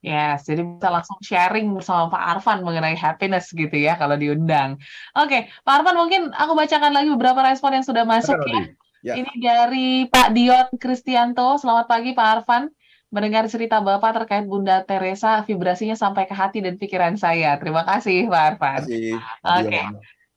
Yes, 0.00 0.48
jadi 0.48 0.64
bisa 0.64 0.88
langsung 0.88 1.20
sharing 1.20 1.76
bersama 1.76 2.08
Pak 2.08 2.24
Arfan 2.24 2.64
mengenai 2.64 2.96
happiness 2.96 3.52
gitu 3.52 3.76
ya 3.76 4.00
kalau 4.00 4.16
diundang. 4.16 4.80
Oke, 5.12 5.52
Pak 5.60 5.84
Arfan 5.84 5.96
mungkin 5.96 6.32
aku 6.32 6.56
bacakan 6.56 6.96
lagi 6.96 7.12
beberapa 7.12 7.44
respon 7.44 7.76
yang 7.76 7.84
sudah 7.84 8.08
masuk 8.08 8.40
ya. 8.48 8.72
ya. 9.04 9.14
Ini 9.20 9.32
dari 9.36 10.08
Pak 10.08 10.32
Dion 10.32 10.72
Kristianto. 10.80 11.60
Selamat 11.60 11.84
pagi 11.84 12.16
Pak 12.16 12.28
Arfan. 12.40 12.72
Mendengar 13.12 13.44
cerita 13.52 13.82
Bapak 13.84 14.24
terkait 14.24 14.46
Bunda 14.48 14.86
Teresa, 14.88 15.42
vibrasinya 15.44 15.98
sampai 15.98 16.24
ke 16.24 16.32
hati 16.32 16.64
dan 16.64 16.80
pikiran 16.80 17.20
saya. 17.20 17.60
Terima 17.60 17.84
kasih 17.84 18.24
Pak 18.24 18.56
Arfan. 18.56 18.80
Terima 18.88 18.88
kasih. 18.88 19.12
Oke. 19.44 19.68
Okay. 19.68 19.84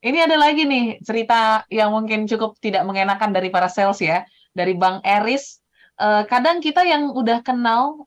Ini 0.04 0.28
ada 0.28 0.36
lagi 0.36 0.68
nih 0.68 1.00
cerita 1.00 1.64
yang 1.72 1.96
mungkin 1.96 2.28
cukup 2.28 2.60
tidak 2.60 2.84
mengenakan 2.84 3.32
dari 3.32 3.48
para 3.48 3.72
sales 3.72 4.04
ya, 4.04 4.28
dari 4.52 4.76
Bang 4.76 5.00
Eris. 5.08 5.64
Uh, 5.96 6.28
kadang 6.28 6.60
kita 6.60 6.84
yang 6.84 7.16
udah 7.16 7.40
kenal, 7.40 8.04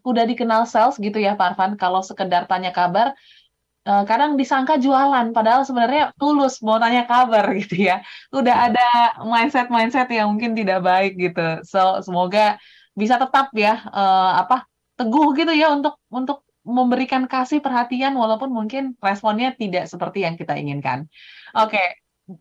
udah 0.00 0.24
dikenal 0.24 0.64
sales 0.64 0.96
gitu 0.96 1.20
ya 1.20 1.36
Pak 1.36 1.52
Arfan, 1.52 1.76
kalau 1.76 2.00
sekedar 2.00 2.48
tanya 2.48 2.72
kabar, 2.72 3.12
uh, 3.84 4.04
kadang 4.08 4.40
disangka 4.40 4.80
jualan 4.80 5.30
padahal 5.36 5.62
sebenarnya 5.68 6.16
tulus 6.16 6.64
mau 6.64 6.80
tanya 6.80 7.04
kabar 7.04 7.44
gitu 7.60 7.88
ya 7.92 8.00
udah 8.32 8.72
ada 8.72 8.86
mindset 9.24 9.68
mindset 9.68 10.08
yang 10.10 10.32
mungkin 10.32 10.56
tidak 10.56 10.80
baik 10.80 11.12
gitu 11.20 11.60
so 11.64 12.00
semoga 12.00 12.56
bisa 12.96 13.20
tetap 13.20 13.52
ya 13.52 13.84
uh, 13.92 14.40
apa 14.40 14.64
teguh 14.96 15.34
gitu 15.36 15.52
ya 15.52 15.74
untuk 15.74 15.98
untuk 16.08 16.46
memberikan 16.64 17.28
kasih 17.28 17.60
perhatian 17.60 18.16
walaupun 18.16 18.48
mungkin 18.48 18.96
responnya 18.98 19.52
tidak 19.54 19.86
seperti 19.86 20.24
yang 20.24 20.34
kita 20.34 20.56
inginkan. 20.56 21.06
Oke, 21.52 21.76
okay. 21.76 21.88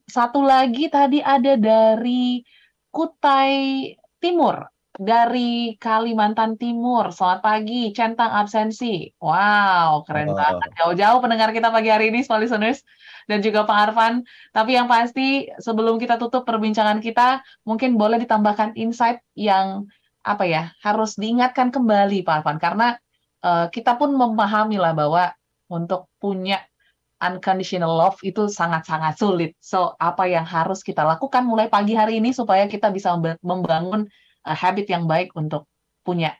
satu 0.08 0.42
lagi 0.42 0.88
tadi 0.88 1.20
ada 1.20 1.60
dari 1.60 2.42
Kutai 2.88 3.92
Timur 4.18 4.74
dari 4.94 5.74
Kalimantan 5.82 6.56
Timur. 6.56 7.10
Selamat 7.10 7.42
pagi, 7.42 7.90
centang 7.92 8.30
absensi. 8.30 9.10
Wow, 9.18 10.06
keren 10.06 10.32
banget. 10.38 10.70
Jauh-jauh 10.78 11.20
pendengar 11.20 11.50
kita 11.50 11.74
pagi 11.74 11.90
hari 11.90 12.14
ini, 12.14 12.22
small 12.22 12.46
listeners, 12.46 12.86
dan 13.26 13.42
juga 13.42 13.66
Pak 13.66 13.78
Arfan. 13.90 14.22
Tapi 14.54 14.78
yang 14.78 14.86
pasti, 14.86 15.50
sebelum 15.58 15.98
kita 15.98 16.22
tutup 16.22 16.46
perbincangan 16.46 17.02
kita, 17.02 17.42
mungkin 17.66 17.98
boleh 17.98 18.22
ditambahkan 18.22 18.78
insight 18.78 19.26
yang 19.34 19.90
apa 20.24 20.48
ya 20.48 20.72
harus 20.80 21.20
diingatkan 21.20 21.74
kembali 21.74 22.24
Pak 22.24 22.46
Arfan, 22.46 22.58
karena 22.62 22.96
uh, 23.44 23.68
kita 23.70 24.00
pun 24.00 24.16
memahami 24.16 24.80
lah 24.80 24.96
bahwa 24.96 25.36
untuk 25.70 26.10
punya 26.18 26.64
unconditional 27.24 27.92
love 27.92 28.20
itu 28.24 28.52
sangat-sangat 28.52 29.16
sulit. 29.16 29.52
So, 29.64 29.96
apa 30.00 30.28
yang 30.28 30.44
harus 30.44 30.84
kita 30.84 31.04
lakukan 31.04 31.48
mulai 31.48 31.72
pagi 31.72 31.96
hari 31.96 32.20
ini 32.20 32.36
supaya 32.36 32.68
kita 32.68 32.92
bisa 32.92 33.16
membangun 33.40 34.08
uh, 34.44 34.56
habit 34.56 34.92
yang 34.92 35.08
baik 35.08 35.32
untuk 35.36 35.68
punya 36.04 36.36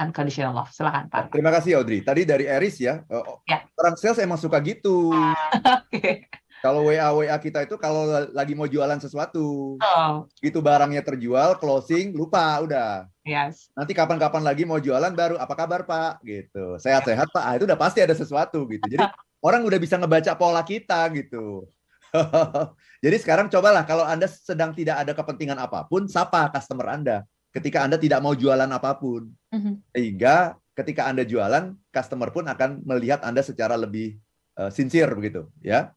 unconditional 0.00 0.56
love. 0.56 0.72
Silakan 0.72 1.12
Pak. 1.12 1.30
Terima 1.30 1.52
kasih 1.52 1.78
Audrey. 1.78 2.00
Tadi 2.00 2.24
dari 2.24 2.48
Eris 2.48 2.80
ya. 2.80 3.04
Uh, 3.06 3.40
ya. 3.44 3.62
Orang 3.76 3.94
sales 4.00 4.18
emang 4.18 4.40
suka 4.40 4.58
gitu. 4.64 5.12
okay. 5.92 6.26
Kalau 6.64 6.88
WA 6.88 7.12
WA 7.12 7.36
kita 7.36 7.68
itu 7.68 7.76
kalau 7.76 8.08
lagi 8.32 8.56
mau 8.56 8.64
jualan 8.64 8.96
sesuatu, 8.96 9.76
oh. 9.76 10.14
gitu 10.40 10.64
barangnya 10.64 11.04
terjual, 11.04 11.60
closing, 11.60 12.16
lupa 12.16 12.56
udah. 12.64 13.04
Yes. 13.24 13.72
Nanti 13.72 13.96
kapan-kapan 13.96 14.44
lagi 14.44 14.68
mau 14.68 14.76
jualan 14.76 15.12
baru 15.16 15.40
apa 15.40 15.54
kabar 15.56 15.88
Pak? 15.88 16.20
Gitu. 16.20 16.76
Sehat-sehat 16.76 17.32
Pak. 17.32 17.44
Ah, 17.44 17.54
itu 17.56 17.64
udah 17.64 17.80
pasti 17.80 18.04
ada 18.04 18.12
sesuatu 18.12 18.68
gitu. 18.68 18.84
Jadi 18.84 19.00
orang 19.46 19.64
udah 19.64 19.80
bisa 19.80 19.96
ngebaca 19.96 20.36
pola 20.36 20.60
kita 20.60 21.08
gitu. 21.16 21.64
Jadi 23.04 23.16
sekarang 23.18 23.48
cobalah 23.48 23.82
kalau 23.88 24.04
Anda 24.04 24.28
sedang 24.28 24.76
tidak 24.76 25.02
ada 25.02 25.12
kepentingan 25.16 25.56
apa 25.56 25.88
pun, 25.88 26.04
sapa 26.06 26.52
customer 26.52 26.92
Anda 26.92 27.24
ketika 27.54 27.86
Anda 27.86 27.96
tidak 27.96 28.18
mau 28.18 28.34
jualan 28.34 28.66
apa 28.66 28.98
pun. 28.98 29.30
Mm-hmm. 29.54 29.74
Sehingga 29.94 30.58
ketika 30.74 31.06
Anda 31.06 31.22
jualan, 31.22 31.78
customer 31.94 32.34
pun 32.34 32.50
akan 32.50 32.82
melihat 32.82 33.22
Anda 33.22 33.46
secara 33.46 33.78
lebih 33.78 34.18
uh, 34.58 34.74
sincere 34.74 35.14
begitu, 35.14 35.46
ya. 35.62 35.94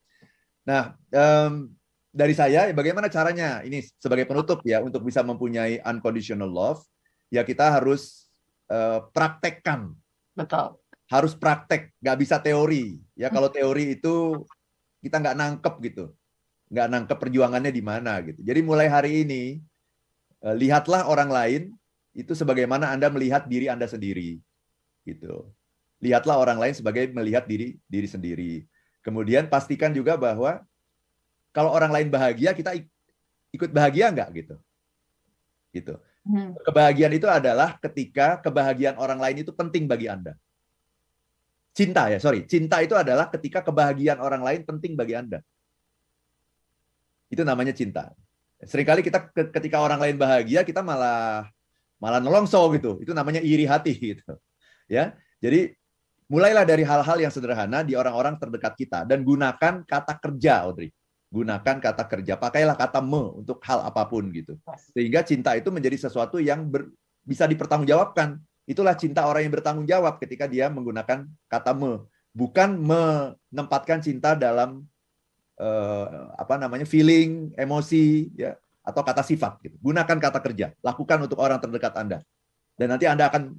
Nah, 0.69 0.93
um, 1.09 1.73
dari 2.13 2.37
saya 2.37 2.69
bagaimana 2.77 3.09
caranya 3.09 3.65
ini 3.65 3.81
sebagai 3.97 4.29
penutup 4.29 4.61
ya 4.61 4.85
untuk 4.85 5.01
bisa 5.01 5.25
mempunyai 5.25 5.81
unconditional 5.81 6.47
love, 6.47 6.85
ya 7.33 7.41
kita 7.43 7.71
harus 7.71 8.31
uh, 8.71 9.03
praktekkan. 9.11 9.93
Betul. 10.37 10.77
Harus 11.07 11.31
praktek, 11.31 11.95
nggak 12.03 12.17
bisa 12.19 12.35
teori. 12.43 12.99
Ya 13.15 13.31
kalau 13.31 13.47
teori 13.47 13.95
itu 13.95 14.43
kita 14.99 15.23
nggak 15.23 15.37
nangkep 15.39 15.75
gitu, 15.87 16.11
nggak 16.67 16.87
nangkep 16.91 17.17
perjuangannya 17.17 17.71
di 17.71 17.79
mana 17.79 18.19
gitu. 18.19 18.43
Jadi 18.43 18.59
mulai 18.59 18.91
hari 18.91 19.23
ini 19.23 19.63
Eh, 20.37 20.55
lihatlah 20.55 21.09
orang 21.09 21.29
lain 21.33 21.61
itu 22.13 22.33
sebagaimana 22.37 22.93
Anda 22.93 23.09
melihat 23.09 23.49
diri 23.49 23.69
Anda 23.69 23.89
sendiri. 23.89 24.37
Gitu. 25.01 25.49
Lihatlah 25.97 26.37
orang 26.37 26.61
lain 26.61 26.75
sebagai 26.77 27.09
melihat 27.09 27.49
diri 27.49 27.81
diri 27.89 28.05
sendiri. 28.05 28.53
Kemudian 29.01 29.49
pastikan 29.49 29.89
juga 29.89 30.13
bahwa 30.13 30.61
kalau 31.55 31.73
orang 31.73 31.89
lain 31.89 32.09
bahagia, 32.13 32.53
kita 32.53 32.77
ikut 33.49 33.73
bahagia 33.73 34.13
enggak 34.13 34.29
gitu. 34.37 34.55
Gitu. 35.73 35.95
Hmm. 36.27 36.51
Kebahagiaan 36.59 37.15
itu 37.15 37.23
adalah 37.31 37.79
ketika 37.79 38.43
kebahagiaan 38.43 38.99
orang 38.99 39.15
lain 39.15 39.47
itu 39.47 39.55
penting 39.55 39.87
bagi 39.87 40.11
Anda. 40.11 40.35
Cinta 41.71 42.11
ya, 42.11 42.19
sorry. 42.19 42.43
Cinta 42.43 42.83
itu 42.83 42.99
adalah 42.99 43.31
ketika 43.31 43.63
kebahagiaan 43.63 44.19
orang 44.19 44.43
lain 44.43 44.67
penting 44.67 44.99
bagi 44.99 45.15
Anda. 45.15 45.39
Itu 47.31 47.47
namanya 47.47 47.71
cinta. 47.71 48.11
Seringkali 48.59 49.05
kita 49.05 49.31
ketika 49.31 49.79
orang 49.79 50.03
lain 50.03 50.17
bahagia 50.19 50.67
kita 50.67 50.83
malah 50.83 51.47
malah 51.95 52.19
nolongso 52.19 52.59
gitu. 52.75 52.99
Itu 52.99 53.15
namanya 53.15 53.39
iri 53.39 53.63
hati 53.63 53.95
gitu. 53.95 54.35
Ya. 54.91 55.15
Jadi 55.39 55.77
mulailah 56.27 56.67
dari 56.67 56.83
hal-hal 56.83 57.23
yang 57.23 57.31
sederhana 57.31 57.87
di 57.87 57.95
orang-orang 57.95 58.35
terdekat 58.35 58.75
kita 58.75 59.07
dan 59.07 59.23
gunakan 59.23 59.85
kata 59.87 60.13
kerja, 60.19 60.67
Audrey. 60.67 60.91
Gunakan 61.37 61.77
kata 61.77 62.03
kerja, 62.09 62.33
pakailah 62.33 62.73
kata 62.73 62.97
me 62.97 63.37
untuk 63.37 63.61
hal 63.61 63.85
apa 63.85 64.09
pun 64.09 64.25
gitu. 64.33 64.57
Sehingga 64.97 65.21
cinta 65.21 65.53
itu 65.53 65.69
menjadi 65.69 66.09
sesuatu 66.09 66.41
yang 66.41 66.65
ber, 66.65 66.89
bisa 67.21 67.45
dipertanggungjawabkan. 67.45 68.41
Itulah 68.65 68.97
cinta 68.97 69.29
orang 69.29 69.45
yang 69.45 69.53
bertanggung 69.53 69.85
jawab 69.85 70.17
ketika 70.17 70.49
dia 70.49 70.65
menggunakan 70.73 71.29
kata 71.45 71.71
me, 71.77 72.01
bukan 72.33 72.73
menempatkan 72.81 74.01
cinta 74.01 74.33
dalam 74.33 74.81
uh, 75.61 76.33
apa 76.33 76.57
namanya 76.57 76.89
feeling, 76.89 77.53
emosi, 77.53 78.33
ya 78.33 78.57
atau 78.81 79.05
kata 79.05 79.21
sifat. 79.21 79.61
Gitu. 79.61 79.77
Gunakan 79.77 80.17
kata 80.17 80.39
kerja, 80.41 80.73
lakukan 80.81 81.21
untuk 81.21 81.37
orang 81.37 81.61
terdekat 81.61 81.93
Anda, 81.95 82.25
dan 82.79 82.87
nanti 82.97 83.05
Anda 83.05 83.29
akan 83.29 83.53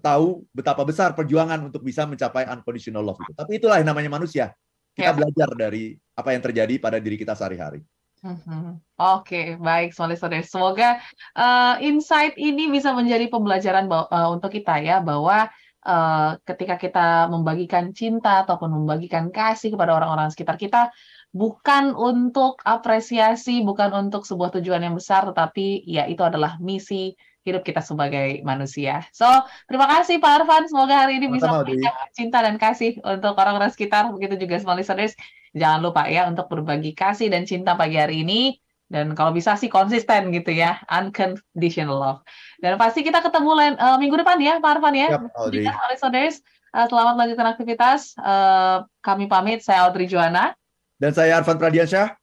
tahu 0.00 0.48
betapa 0.56 0.80
besar 0.88 1.12
perjuangan 1.12 1.68
untuk 1.68 1.84
bisa 1.84 2.08
mencapai 2.08 2.48
unconditional 2.48 3.04
love 3.04 3.20
itu. 3.20 3.32
Tapi 3.36 3.60
itulah 3.60 3.76
yang 3.80 3.92
namanya 3.92 4.08
manusia. 4.08 4.56
Kita 4.92 5.12
ya. 5.12 5.16
belajar 5.16 5.48
dari 5.56 5.96
apa 6.12 6.28
yang 6.36 6.42
terjadi 6.44 6.74
pada 6.76 7.00
diri 7.00 7.16
kita 7.16 7.32
sehari-hari. 7.32 7.80
Hmm. 8.22 8.78
Oke, 9.02 9.34
okay, 9.34 9.46
baik, 9.58 9.98
Soleh 9.98 10.14
Saudara. 10.14 10.46
Semoga 10.46 11.02
uh, 11.34 11.74
insight 11.82 12.38
ini 12.38 12.70
bisa 12.70 12.94
menjadi 12.94 13.26
pembelajaran 13.26 13.90
uh, 13.90 14.30
untuk 14.30 14.54
kita 14.54 14.78
ya 14.78 15.02
bahwa 15.02 15.50
uh, 15.82 16.38
ketika 16.46 16.78
kita 16.78 17.26
membagikan 17.26 17.90
cinta 17.90 18.46
ataupun 18.46 18.70
membagikan 18.70 19.34
kasih 19.34 19.74
kepada 19.74 19.98
orang-orang 19.98 20.30
sekitar 20.30 20.54
kita 20.54 20.94
bukan 21.34 21.98
untuk 21.98 22.62
apresiasi, 22.62 23.64
bukan 23.66 23.90
untuk 23.90 24.22
sebuah 24.22 24.54
tujuan 24.60 24.86
yang 24.86 24.94
besar, 24.94 25.26
tetapi 25.26 25.82
ya 25.88 26.06
itu 26.06 26.22
adalah 26.22 26.62
misi 26.62 27.18
hidup 27.42 27.62
kita 27.66 27.82
sebagai 27.82 28.40
manusia. 28.46 29.02
So, 29.10 29.26
terima 29.66 29.90
kasih 29.90 30.22
Pak 30.22 30.42
Arfan. 30.42 30.70
Semoga 30.70 31.06
hari 31.06 31.18
ini 31.18 31.26
bisa 31.26 31.50
memberikan 31.50 31.90
cinta 32.14 32.38
dan 32.38 32.54
kasih 32.56 33.02
untuk 33.02 33.34
orang-orang 33.34 33.70
sekitar. 33.74 34.10
Begitu 34.14 34.46
juga 34.46 34.62
small 34.62 34.78
listeners. 34.78 35.18
Jangan 35.52 35.82
lupa 35.82 36.06
ya 36.06 36.30
untuk 36.30 36.46
berbagi 36.48 36.94
kasih 36.94 37.28
dan 37.28 37.42
cinta 37.44 37.74
pagi 37.74 37.98
hari 37.98 38.22
ini. 38.22 38.56
Dan 38.86 39.16
kalau 39.16 39.32
bisa 39.34 39.58
sih 39.58 39.66
konsisten 39.66 40.30
gitu 40.30 40.54
ya. 40.54 40.78
Unconditional 40.86 41.98
love. 41.98 42.20
Dan 42.62 42.78
pasti 42.78 43.02
kita 43.02 43.18
ketemu 43.18 43.50
lain, 43.58 43.74
uh, 43.76 43.98
minggu 43.98 44.16
depan 44.22 44.38
ya 44.38 44.62
Pak 44.62 44.78
Arfan 44.78 44.94
ya. 44.94 45.08
Yep, 45.18 45.22
juga 45.50 45.72
listeners. 45.90 46.36
Uh, 46.72 46.86
selamat 46.86 47.12
melanjutkan 47.18 47.48
aktivitas. 47.50 48.14
Uh, 48.22 48.86
kami 49.02 49.26
pamit. 49.26 49.66
Saya 49.66 49.90
Audrey 49.90 50.06
Joana. 50.06 50.54
Dan 51.02 51.10
saya 51.10 51.42
Arfan 51.42 51.58
Pradiansyah. 51.58 52.14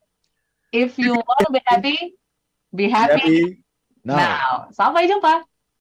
If 0.72 0.96
you 0.96 1.18
want 1.18 1.42
to 1.44 1.50
be 1.50 1.62
happy, 1.66 1.98
be 2.70 2.86
happy, 2.88 3.26
be 3.26 3.36
happy 3.58 3.69
now. 4.06 4.16
now. 4.16 4.52
Sampai 4.72 5.10
jumpa. 5.10 5.49